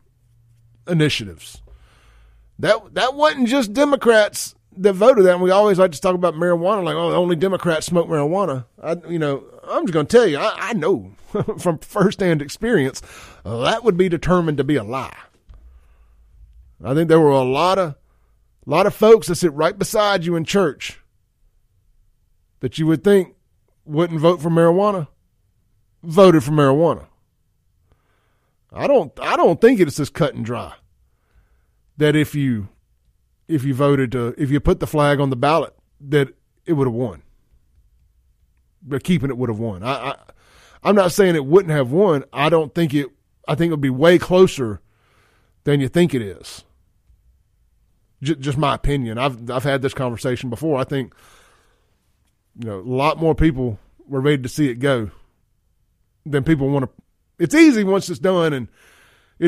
[0.88, 1.62] initiatives.
[2.58, 5.34] That that wasn't just Democrats that voted that.
[5.34, 8.64] And we always like to talk about marijuana, like oh, only Democrats smoke marijuana.
[8.82, 11.12] I, you know, I'm just going to tell you, I, I know
[11.58, 13.02] from firsthand experience
[13.44, 15.16] that would be determined to be a lie.
[16.82, 17.94] I think there were a lot of
[18.66, 21.00] a lot of folks that sit right beside you in church
[22.60, 23.34] that you would think
[23.84, 25.08] wouldn't vote for marijuana
[26.02, 27.06] voted for marijuana.
[28.72, 30.74] I don't I don't think it's as cut and dry
[31.96, 32.68] that if you
[33.48, 36.28] if you voted to if you put the flag on the ballot that
[36.66, 37.22] it would have won.
[38.82, 39.82] But keeping it would have won.
[39.82, 40.16] I, I
[40.82, 42.24] I'm not saying it wouldn't have won.
[42.32, 43.08] I don't think it
[43.46, 44.80] I think it would be way closer
[45.64, 46.64] than you think it is.
[48.22, 49.18] J- just my opinion.
[49.18, 50.78] I've I've had this conversation before.
[50.78, 51.14] I think
[52.58, 55.10] you know a lot more people were ready to see it go
[56.26, 56.90] than people want to.
[57.38, 58.68] It's easy once it's done and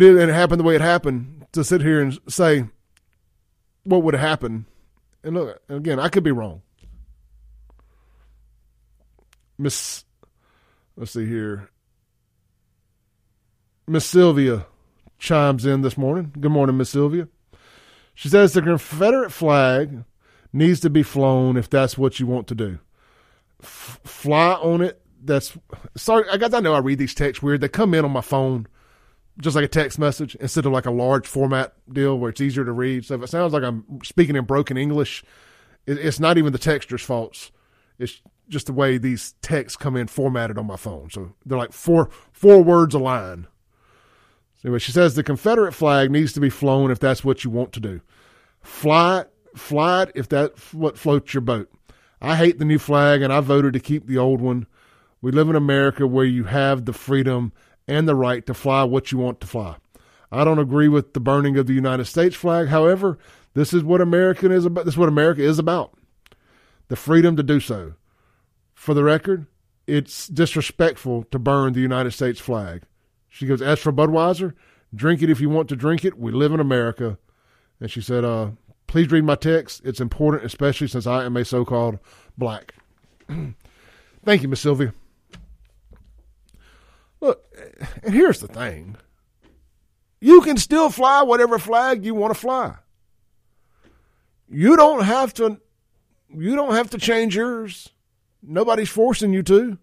[0.03, 2.65] it and it happened the way it happened to sit here and say
[3.85, 4.67] what would have happened.
[5.23, 6.63] And look again, I could be wrong.
[9.59, 10.05] Miss,
[10.97, 11.71] let's see here.
[13.87, 14.67] Miss Sylvia
[15.19, 16.33] chimes in this morning.
[16.39, 17.29] Good morning, Miss Sylvia.
[18.15, 20.05] She says the Confederate flag
[20.53, 22.79] needs to be flown if that's what you want to do.
[23.63, 25.01] F- fly on it.
[25.23, 25.57] That's
[25.97, 26.25] sorry.
[26.31, 26.55] I got.
[26.55, 27.61] I know I read these texts weird.
[27.61, 28.67] They come in on my phone,
[29.41, 32.65] just like a text message instead of like a large format deal where it's easier
[32.65, 33.05] to read.
[33.05, 35.25] So if it sounds like I'm speaking in broken English,
[35.87, 37.53] it, it's not even the texture's faults.
[37.99, 41.11] It's just the way these texts come in formatted on my phone.
[41.11, 43.47] So they're like four four words a line.
[44.57, 47.51] So anyway, she says the Confederate flag needs to be flown if that's what you
[47.51, 48.01] want to do.
[48.63, 51.71] Fly it, fly it if that's what floats your boat.
[52.21, 54.67] I hate the new flag and I voted to keep the old one.
[55.21, 57.53] We live in America where you have the freedom
[57.89, 59.77] and the right to fly what you want to fly.
[60.31, 62.69] I don't agree with the burning of the United States flag.
[62.69, 63.19] However,
[63.55, 64.85] this is what American is about.
[64.85, 65.95] This is what America is about.
[66.89, 67.95] The freedom to do so.
[68.75, 69.47] For the record,
[69.87, 72.83] it's disrespectful to burn the United States flag.
[73.29, 74.55] She goes, as for Budweiser,
[74.95, 76.19] drink it if you want to drink it.
[76.19, 77.19] We live in America.
[77.81, 78.51] And she said, uh,
[78.87, 79.83] please read my text.
[79.85, 81.99] It's important, especially since I am a so-called
[82.37, 82.75] black.
[84.25, 84.93] Thank you, Miss Sylvia.
[87.21, 87.45] Look,
[88.03, 88.97] and here's the thing.
[90.21, 92.77] You can still fly whatever flag you want to fly.
[94.49, 95.61] You don't have to
[96.35, 97.91] you don't have to change yours.
[98.43, 99.79] Nobody's forcing you to.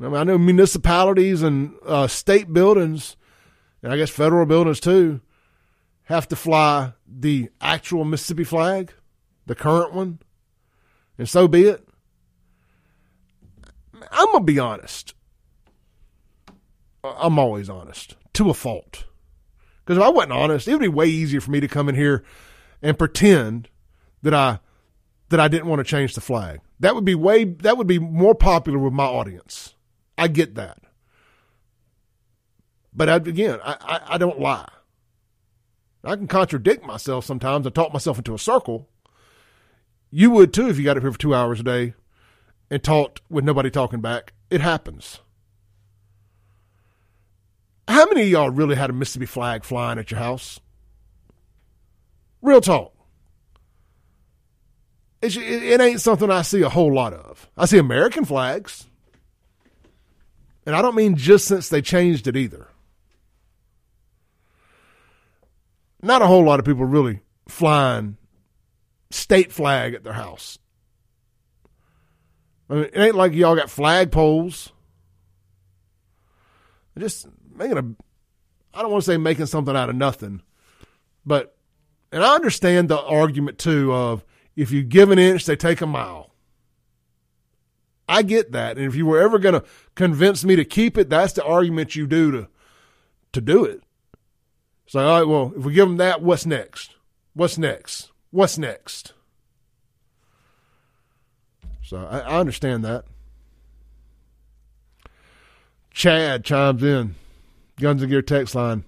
[0.00, 3.16] I, mean, I know municipalities and uh, state buildings,
[3.82, 5.20] and I guess federal buildings too,
[6.04, 8.92] have to fly the actual Mississippi flag,
[9.46, 10.18] the current one,
[11.16, 11.83] and so be it.
[14.10, 15.14] I'm gonna be honest.
[17.02, 19.04] I'm always honest to a fault.
[19.84, 21.94] Because if I wasn't honest, it would be way easier for me to come in
[21.94, 22.24] here
[22.82, 23.68] and pretend
[24.22, 24.60] that I
[25.28, 26.60] that I didn't want to change the flag.
[26.80, 29.74] That would be way that would be more popular with my audience.
[30.16, 30.78] I get that.
[32.96, 34.68] But I, again, I, I, I don't lie.
[36.04, 38.88] I can contradict myself sometimes I talk myself into a circle.
[40.10, 41.94] You would too if you got up here for two hours a day
[42.70, 44.32] and talked with nobody talking back.
[44.50, 45.20] It happens.
[47.86, 50.60] How many of y'all really had a Mississippi flag flying at your house?
[52.40, 52.92] Real talk.
[55.20, 57.48] It, it, ain't something I see a whole lot of.
[57.56, 58.86] I see American flags.
[60.66, 62.68] And I don't mean just since they changed it either.
[66.02, 68.18] Not a whole lot of people really flying
[69.10, 70.58] state flag at their house.
[72.68, 74.72] I mean, it ain't like y'all got flag poles.
[76.98, 80.42] Just making a, I don't want to say making something out of nothing,
[81.26, 81.56] but,
[82.12, 85.86] and I understand the argument too of if you give an inch, they take a
[85.86, 86.30] mile.
[88.08, 88.76] I get that.
[88.76, 91.96] And if you were ever going to convince me to keep it, that's the argument
[91.96, 92.48] you do to,
[93.32, 93.82] to do it.
[94.92, 96.94] Like, all right, well, if we give them that, what's next?
[97.32, 98.12] What's next?
[98.30, 99.13] What's next?
[101.84, 103.04] So I, I understand that.
[105.90, 107.14] Chad chimes in,
[107.78, 108.84] Guns and Gear text line.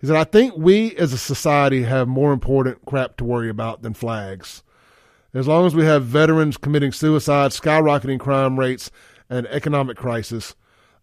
[0.00, 3.82] He said, I think we as a society have more important crap to worry about
[3.82, 4.62] than flags.
[5.32, 8.90] As long as we have veterans committing suicide, skyrocketing crime rates,
[9.30, 10.54] and economic crisis,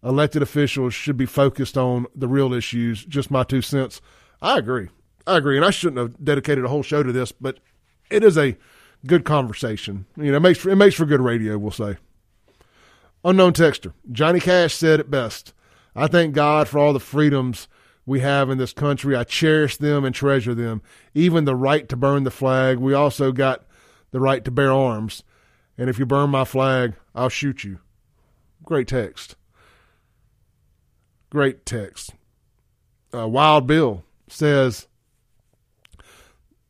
[0.02, 3.04] elected officials should be focused on the real issues.
[3.04, 4.00] Just my two cents.
[4.40, 4.88] I agree.
[5.26, 5.56] I agree.
[5.56, 7.58] And I shouldn't have dedicated a whole show to this, but
[8.10, 8.56] it is a
[9.06, 10.06] good conversation.
[10.16, 11.96] You know, it makes for, it makes for good radio, we'll say.
[13.24, 13.92] Unknown texter.
[14.10, 15.52] Johnny Cash said it best.
[15.94, 17.68] I thank God for all the freedoms
[18.04, 19.14] we have in this country.
[19.14, 20.82] I cherish them and treasure them.
[21.14, 22.78] Even the right to burn the flag.
[22.78, 23.64] We also got
[24.10, 25.22] the right to bear arms.
[25.78, 27.78] And if you burn my flag, I'll shoot you.
[28.64, 29.36] Great text.
[31.30, 32.12] Great text.
[33.14, 34.86] Uh, Wild Bill says,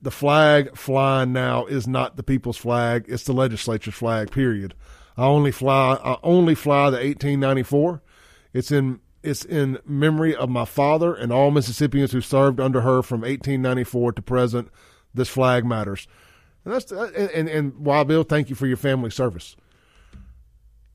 [0.02, 4.30] the flag flying now is not the people's flag; it's the legislature's flag.
[4.30, 4.74] Period.
[5.16, 5.98] I only fly.
[6.04, 8.02] I only fly the 1894.
[8.52, 13.02] It's in it's in memory of my father and all Mississippians who served under her
[13.02, 14.68] from 1894 to present.
[15.14, 16.08] This flag matters.
[16.64, 19.56] And that's uh, and, and, and Wild Bill, thank you for your family service.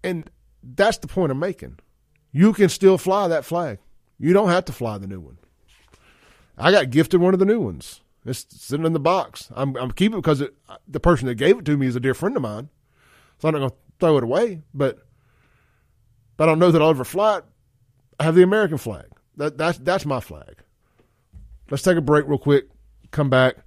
[0.04, 0.30] And
[0.64, 1.80] that's the point I'm making.
[2.32, 3.80] You can still fly that flag.
[4.20, 5.38] You don't have to fly the new one.
[6.58, 8.02] I got gifted one of the new ones.
[8.28, 9.50] It's sitting in the box.
[9.56, 10.54] I'm, I'm keeping it because it,
[10.88, 12.70] the person that gave it to me is a dear friend of mine.
[13.40, 14.62] So I'm not going to throw it away.
[14.74, 15.00] But,
[16.36, 17.46] but I don't know that I'll ever fly it.
[18.20, 19.06] I have the American flag.
[19.38, 20.64] That, that's, that's my flag.
[21.70, 22.70] Let's take a break real quick.
[23.12, 23.58] Come back.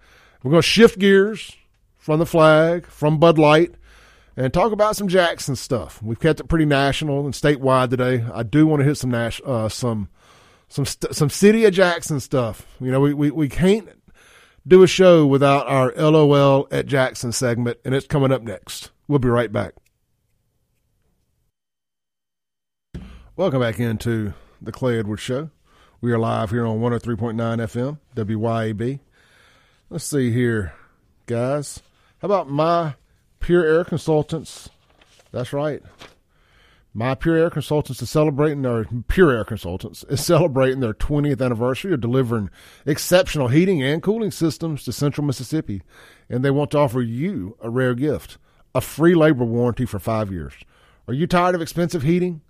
[0.43, 1.57] We're going to shift gears
[1.97, 3.75] from the flag, from Bud Light,
[4.37, 6.03] and talk about some Jackson stuff.
[6.03, 8.25] We've kept it pretty national and statewide today.
[8.33, 10.09] I do want to hit some Nash, uh, some
[10.69, 12.67] some st- some city of Jackson stuff.
[12.81, 13.89] You know, we, we we can't
[14.71, 18.93] do a show without our LOL at Jackson segment, and it's coming up next.
[19.09, 19.75] We'll be right back.
[23.35, 24.33] Welcome back into
[24.63, 25.51] the Clay Edwards Show.
[26.01, 29.01] We are live here on 103.9 FM, WYAB.
[29.91, 30.73] Let's see here,
[31.27, 31.81] guys.
[32.23, 32.95] How about my
[33.41, 34.69] Pure Air Consultants?
[35.33, 35.83] That's right.
[36.93, 41.93] My Pure Air Consultants is celebrating their Pure Air Consultants is celebrating their 20th anniversary
[41.93, 42.51] of delivering
[42.85, 45.83] exceptional heating and cooling systems to Central Mississippi,
[46.29, 48.39] and they want to offer you a rare gift:
[48.75, 50.53] a free labor warranty for five years.
[51.07, 52.41] Are you tired of expensive heating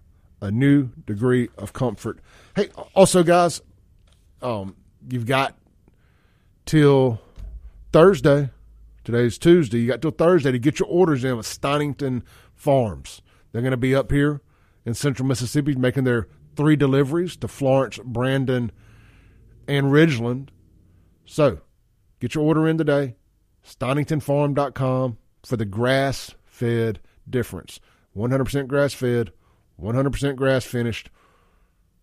[0.40, 2.18] a new degree of comfort.
[2.54, 3.62] Hey, also, guys,
[4.42, 4.76] um,
[5.08, 5.54] you've got
[6.66, 7.20] till
[7.92, 8.50] Thursday.
[9.06, 9.78] Today's Tuesday.
[9.78, 12.24] You got till Thursday to get your orders in with Stonington
[12.56, 13.22] Farms.
[13.52, 14.40] They're going to be up here
[14.84, 16.26] in central Mississippi making their
[16.56, 18.72] three deliveries to Florence, Brandon,
[19.68, 20.48] and Ridgeland.
[21.24, 21.60] So
[22.18, 23.14] get your order in today.
[23.64, 26.98] StoningtonFarm.com for the grass fed
[27.30, 27.78] difference.
[28.16, 29.30] 100% grass fed,
[29.80, 31.10] 100% grass finished,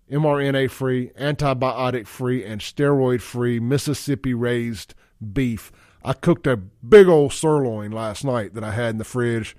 [0.09, 4.93] mRNA free, antibiotic free, and steroid free Mississippi raised
[5.33, 5.69] beef.
[6.03, 9.55] I cooked a big old sirloin last night that I had in the fridge.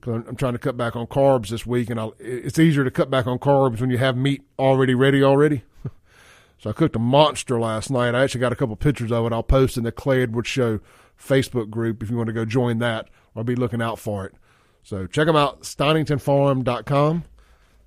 [0.00, 2.90] Cause I'm trying to cut back on carbs this week, and I'll, it's easier to
[2.90, 5.64] cut back on carbs when you have meat already ready already.
[6.58, 8.14] so I cooked a monster last night.
[8.14, 9.32] I actually got a couple pictures of it.
[9.32, 10.78] I'll post in the Clay Edwards Show
[11.20, 13.08] Facebook group if you want to go join that.
[13.34, 14.34] I'll be looking out for it.
[14.82, 17.24] So check them out, StoningtonFarm.com.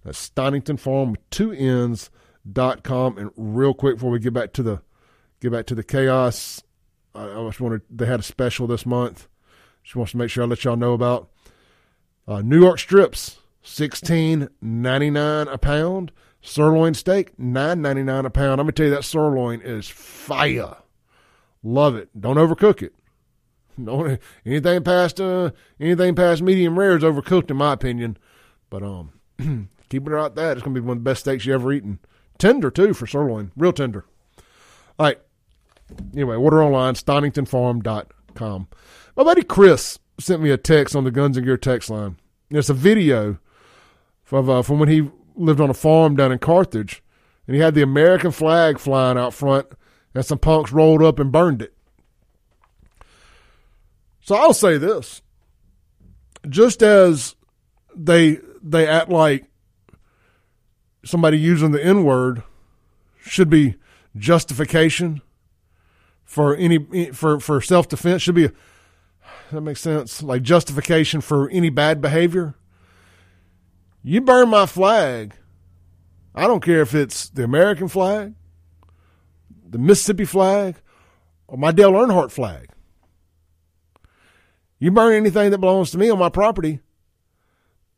[0.04, 2.10] That's Stonington Farm with two N's
[2.52, 3.18] dot com.
[3.18, 4.82] And real quick before we get back to the
[5.40, 6.64] get back to the chaos,
[7.16, 9.28] I, I just wanted they had a special this month.
[9.84, 11.30] Just wants to make sure I let y'all know about
[12.28, 16.12] uh, New York strips, sixteen ninety nine a pound.
[16.42, 18.60] Sirloin steak, nine ninety nine a pound.
[18.60, 20.78] I'm gonna tell you that sirloin is fire.
[21.64, 22.10] Love it.
[22.20, 22.94] Don't overcook it.
[23.84, 28.18] Don't anything past uh anything past medium rare is overcooked in my opinion.
[28.70, 29.12] But um
[29.90, 30.58] keep it like that.
[30.58, 32.00] It's gonna be one of the best steaks you ever eaten.
[32.38, 33.52] Tender too for sirloin.
[33.58, 34.06] Real tender.
[34.98, 35.20] All right.
[36.14, 38.68] Anyway, order online, stoningtonfarm.com.
[39.16, 42.18] My buddy Chris sent me a text on the Guns and Gear text line.
[42.50, 43.38] It's a video
[44.24, 47.04] from uh, from when he lived on a farm down in Carthage,
[47.48, 49.68] and he had the American flag flying out front,
[50.14, 51.74] and some punks rolled up and burned it.
[54.22, 55.22] So I'll say this:
[56.48, 57.36] just as
[57.96, 59.46] they they act like
[61.04, 62.44] somebody using the N word
[63.22, 63.76] should be
[64.16, 65.22] justification
[66.30, 68.52] for any for for self defense should be a,
[69.52, 72.54] that makes sense like justification for any bad behavior.
[74.04, 75.34] You burn my flag.
[76.36, 78.36] I don't care if it's the American flag,
[79.68, 80.76] the Mississippi flag,
[81.48, 82.70] or my Dale Earnhardt flag.
[84.78, 86.80] You burn anything that belongs to me on my property,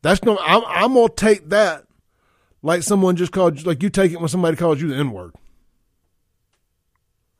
[0.00, 0.38] that's going.
[0.40, 1.84] I'm, I'm gonna take that
[2.62, 5.34] like someone just called like you take it when somebody calls you the N word.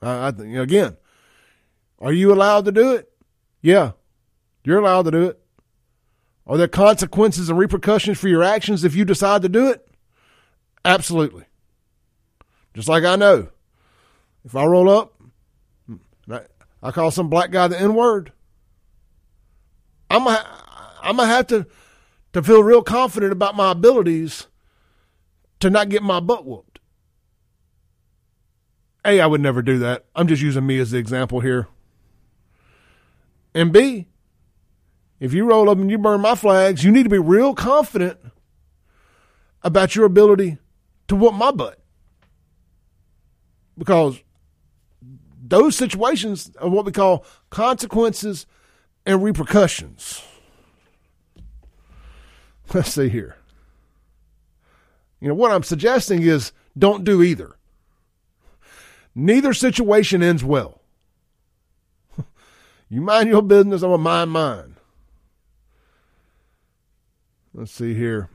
[0.02, 0.96] I, I again,
[2.00, 3.10] are you allowed to do it?
[3.60, 3.92] Yeah,
[4.64, 5.40] you're allowed to do it.
[6.46, 9.88] Are there consequences and repercussions for your actions if you decide to do it?
[10.84, 11.44] Absolutely.
[12.74, 13.48] Just like I know,
[14.44, 15.14] if I roll up,
[16.82, 18.32] I call some black guy the N word.
[20.10, 20.44] I'm gonna,
[21.02, 21.66] I'm gonna have to
[22.32, 24.48] to feel real confident about my abilities
[25.60, 26.71] to not get my butt whooped.
[29.04, 30.04] A, I would never do that.
[30.14, 31.68] I'm just using me as the example here.
[33.54, 34.06] And B,
[35.18, 38.18] if you roll up and you burn my flags, you need to be real confident
[39.62, 40.58] about your ability
[41.08, 41.78] to whoop my butt.
[43.76, 44.20] Because
[45.42, 48.46] those situations are what we call consequences
[49.04, 50.22] and repercussions.
[52.72, 53.36] Let's see here.
[55.20, 57.56] You know, what I'm suggesting is don't do either.
[59.14, 60.80] Neither situation ends well.
[62.88, 64.76] you mind your business, I'm going to mind mine.
[67.54, 68.30] Let's see here.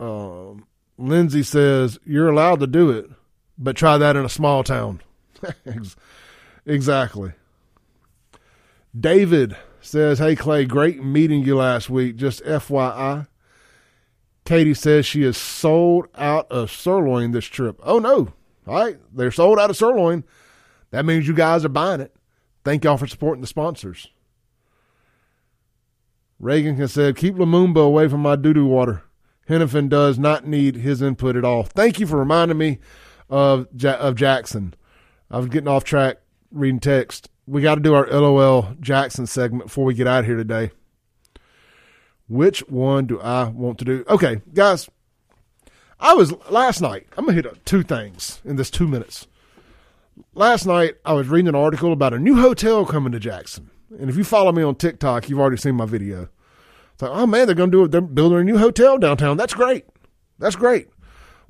[0.00, 0.66] Um,
[0.96, 3.10] Lindsay says you're allowed to do it,
[3.58, 5.00] but try that in a small town.
[6.66, 7.32] exactly.
[8.98, 12.16] David says, Hey, Clay, great meeting you last week.
[12.16, 13.26] Just FYI.
[14.44, 17.78] Katie says she is sold out of sirloin this trip.
[17.82, 18.32] Oh, no.
[18.68, 18.98] All right.
[19.12, 20.24] They're sold out of sirloin.
[20.90, 22.14] That means you guys are buying it.
[22.64, 24.08] Thank y'all for supporting the sponsors.
[26.38, 29.02] Reagan has said, Keep Lumumba away from my doo doo water.
[29.48, 31.62] Henifin does not need his input at all.
[31.64, 32.78] Thank you for reminding me
[33.30, 34.74] of, of Jackson.
[35.30, 36.18] I was getting off track
[36.50, 40.26] reading text we got to do our LOL Jackson segment before we get out of
[40.26, 40.70] here today.
[42.28, 44.04] Which one do I want to do?
[44.06, 44.88] Okay, guys,
[46.00, 47.06] I was last night.
[47.16, 49.26] I'm gonna hit up two things in this two minutes.
[50.34, 54.08] Last night, I was reading an article about a new hotel coming to Jackson, and
[54.08, 56.28] if you follow me on TikTok, you've already seen my video.
[56.92, 57.90] It's like, oh man, they're gonna do it.
[57.90, 59.36] They're building a new hotel downtown.
[59.36, 59.86] That's great.
[60.38, 60.88] That's great.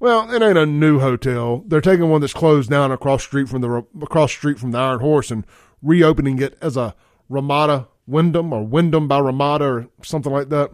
[0.00, 1.64] Well, it ain't a new hotel.
[1.66, 5.00] They're taking one that's closed down across street from the across street from the Iron
[5.00, 5.44] Horse and
[5.82, 6.94] reopening it as a
[7.28, 10.70] Ramada Wyndham or Wyndham by Ramada or something like that.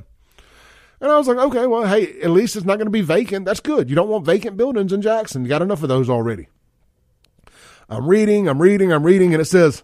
[1.01, 3.45] And I was like, okay, well, hey, at least it's not going to be vacant.
[3.45, 3.91] That's good.
[3.91, 5.43] You don't want vacant buildings in Jackson.
[5.43, 6.49] You got enough of those already.
[7.89, 9.83] I'm reading, I'm reading, I'm reading, and it says,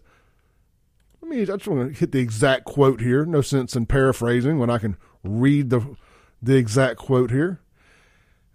[1.20, 3.26] let me, I just want to hit the exact quote here.
[3.26, 5.96] No sense in paraphrasing when I can read the,
[6.40, 7.60] the exact quote here.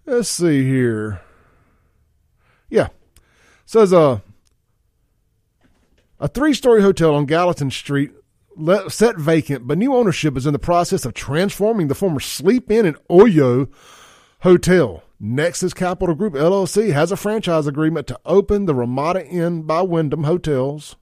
[0.04, 1.20] Let's see here.
[2.68, 2.86] Yeah.
[2.86, 2.90] It
[3.66, 4.20] says, uh,
[6.18, 8.12] a three story hotel on Gallatin Street
[8.88, 12.86] set vacant, but new ownership is in the process of transforming the former Sleep Inn
[12.86, 13.70] and Oyo
[14.40, 15.02] Hotel.
[15.18, 20.24] Nexus Capital Group LLC has a franchise agreement to open the Ramada Inn by Wyndham
[20.24, 20.96] Hotels.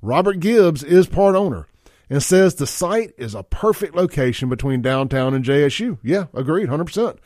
[0.00, 1.66] Robert Gibbs is part owner
[2.08, 5.98] and says the site is a perfect location between downtown and JSU.
[6.02, 7.18] Yeah, agreed, 100%.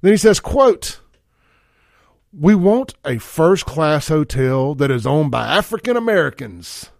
[0.00, 1.00] Then he says, quote,
[2.32, 6.90] we want a first class hotel that is owned by African Americans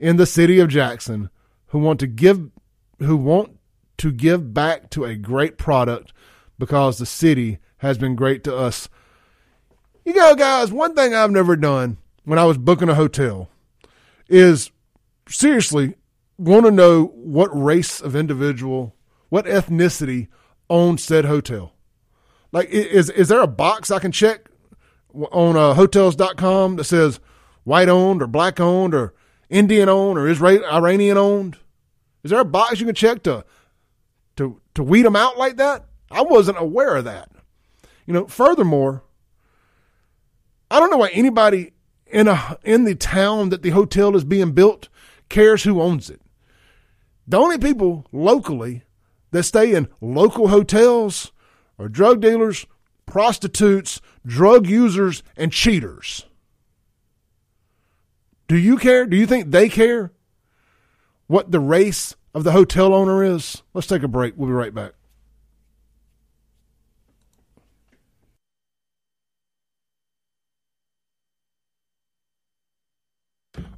[0.00, 1.30] in the city of Jackson
[1.68, 2.50] who want to give
[2.98, 3.58] who want
[3.98, 6.12] to give back to a great product
[6.58, 8.88] because the city has been great to us.
[10.04, 13.48] You know, guys, one thing I've never done when I was booking a hotel
[14.28, 14.70] is
[15.28, 15.94] seriously
[16.38, 18.94] want to know what race of individual,
[19.28, 20.28] what ethnicity
[20.70, 21.72] owns said hotel.
[22.52, 24.48] Like, is is there a box I can check
[25.12, 27.20] on uh, hotels.com that says
[27.64, 29.14] white owned or black owned or
[29.50, 31.56] Indian owned or Israel, Iranian owned?
[32.22, 33.44] Is there a box you can check to
[34.36, 35.86] to to weed them out like that?
[36.10, 37.30] I wasn't aware of that.
[38.06, 39.02] You know, furthermore,
[40.70, 41.72] I don't know why anybody
[42.06, 44.88] in a in the town that the hotel is being built
[45.28, 46.20] cares who owns it.
[47.26, 48.82] The only people locally
[49.30, 51.32] that stay in local hotels
[51.78, 52.66] are drug dealers,
[53.06, 56.24] prostitutes, drug users, and cheaters.
[58.48, 59.04] Do you care?
[59.04, 60.10] Do you think they care
[61.26, 63.62] what the race of the hotel owner is?
[63.74, 64.34] Let's take a break.
[64.38, 64.92] We'll be right back.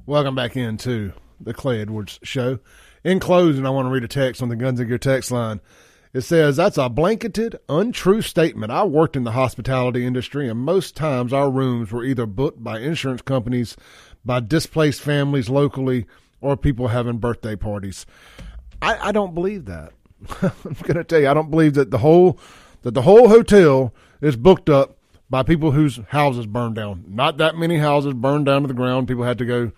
[0.05, 2.59] Welcome back into the Clay Edwards Show.
[3.03, 5.59] In closing, I want to read a text on the Guns and Gear text line.
[6.13, 8.71] It says that's a blanketed, untrue statement.
[8.71, 12.79] I worked in the hospitality industry, and most times our rooms were either booked by
[12.79, 13.77] insurance companies,
[14.25, 16.05] by displaced families locally,
[16.41, 18.05] or people having birthday parties.
[18.81, 19.93] I, I don't believe that.
[20.41, 22.39] I'm going to tell you, I don't believe that the whole
[22.81, 24.97] that the whole hotel is booked up
[25.29, 27.05] by people whose houses burned down.
[27.07, 29.07] Not that many houses burned down to the ground.
[29.07, 29.71] People had to go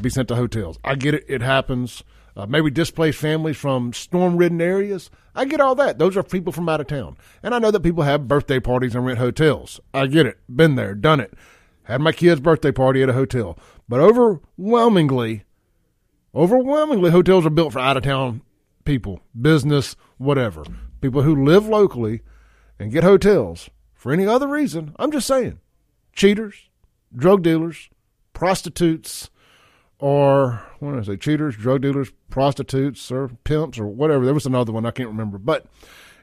[0.00, 0.78] be sent to hotels.
[0.84, 2.02] I get it; it happens
[2.36, 5.10] uh, maybe displaced families from storm ridden areas.
[5.34, 5.98] I get all that.
[5.98, 7.16] Those are people from out of town.
[7.42, 9.80] And I know that people have birthday parties and rent hotels.
[9.92, 10.38] I get it.
[10.48, 11.34] Been there, done it.
[11.84, 13.58] Had my kid's birthday party at a hotel.
[13.88, 15.44] But overwhelmingly,
[16.34, 18.42] overwhelmingly, hotels are built for out of town
[18.84, 20.64] people, business, whatever.
[21.00, 22.22] People who live locally
[22.78, 24.94] and get hotels for any other reason.
[24.98, 25.60] I'm just saying.
[26.12, 26.68] Cheaters,
[27.14, 27.88] drug dealers,
[28.32, 29.30] prostitutes,
[29.98, 31.16] or what did I say?
[31.16, 34.24] Cheaters, drug dealers, prostitutes, or pimps, or whatever.
[34.24, 35.38] There was another one I can't remember.
[35.38, 35.66] But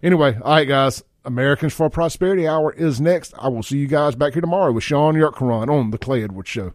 [0.01, 1.03] anyway, all right, guys.
[1.27, 3.33] Americans for Prosperity Hour is next.
[3.37, 6.49] I will see you guys back here tomorrow with Shaun Yurtkuran on the Clay Edwards
[6.49, 6.73] Show.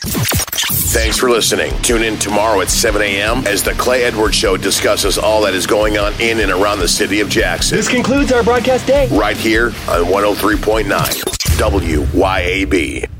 [0.00, 1.72] Thanks for listening.
[1.82, 3.44] Tune in tomorrow at 7 a.m.
[3.46, 6.88] as the Clay Edwards Show discusses all that is going on in and around the
[6.88, 7.76] city of Jackson.
[7.76, 9.08] This concludes our broadcast day.
[9.08, 10.84] Right here on 103.9
[11.58, 13.17] WYAB.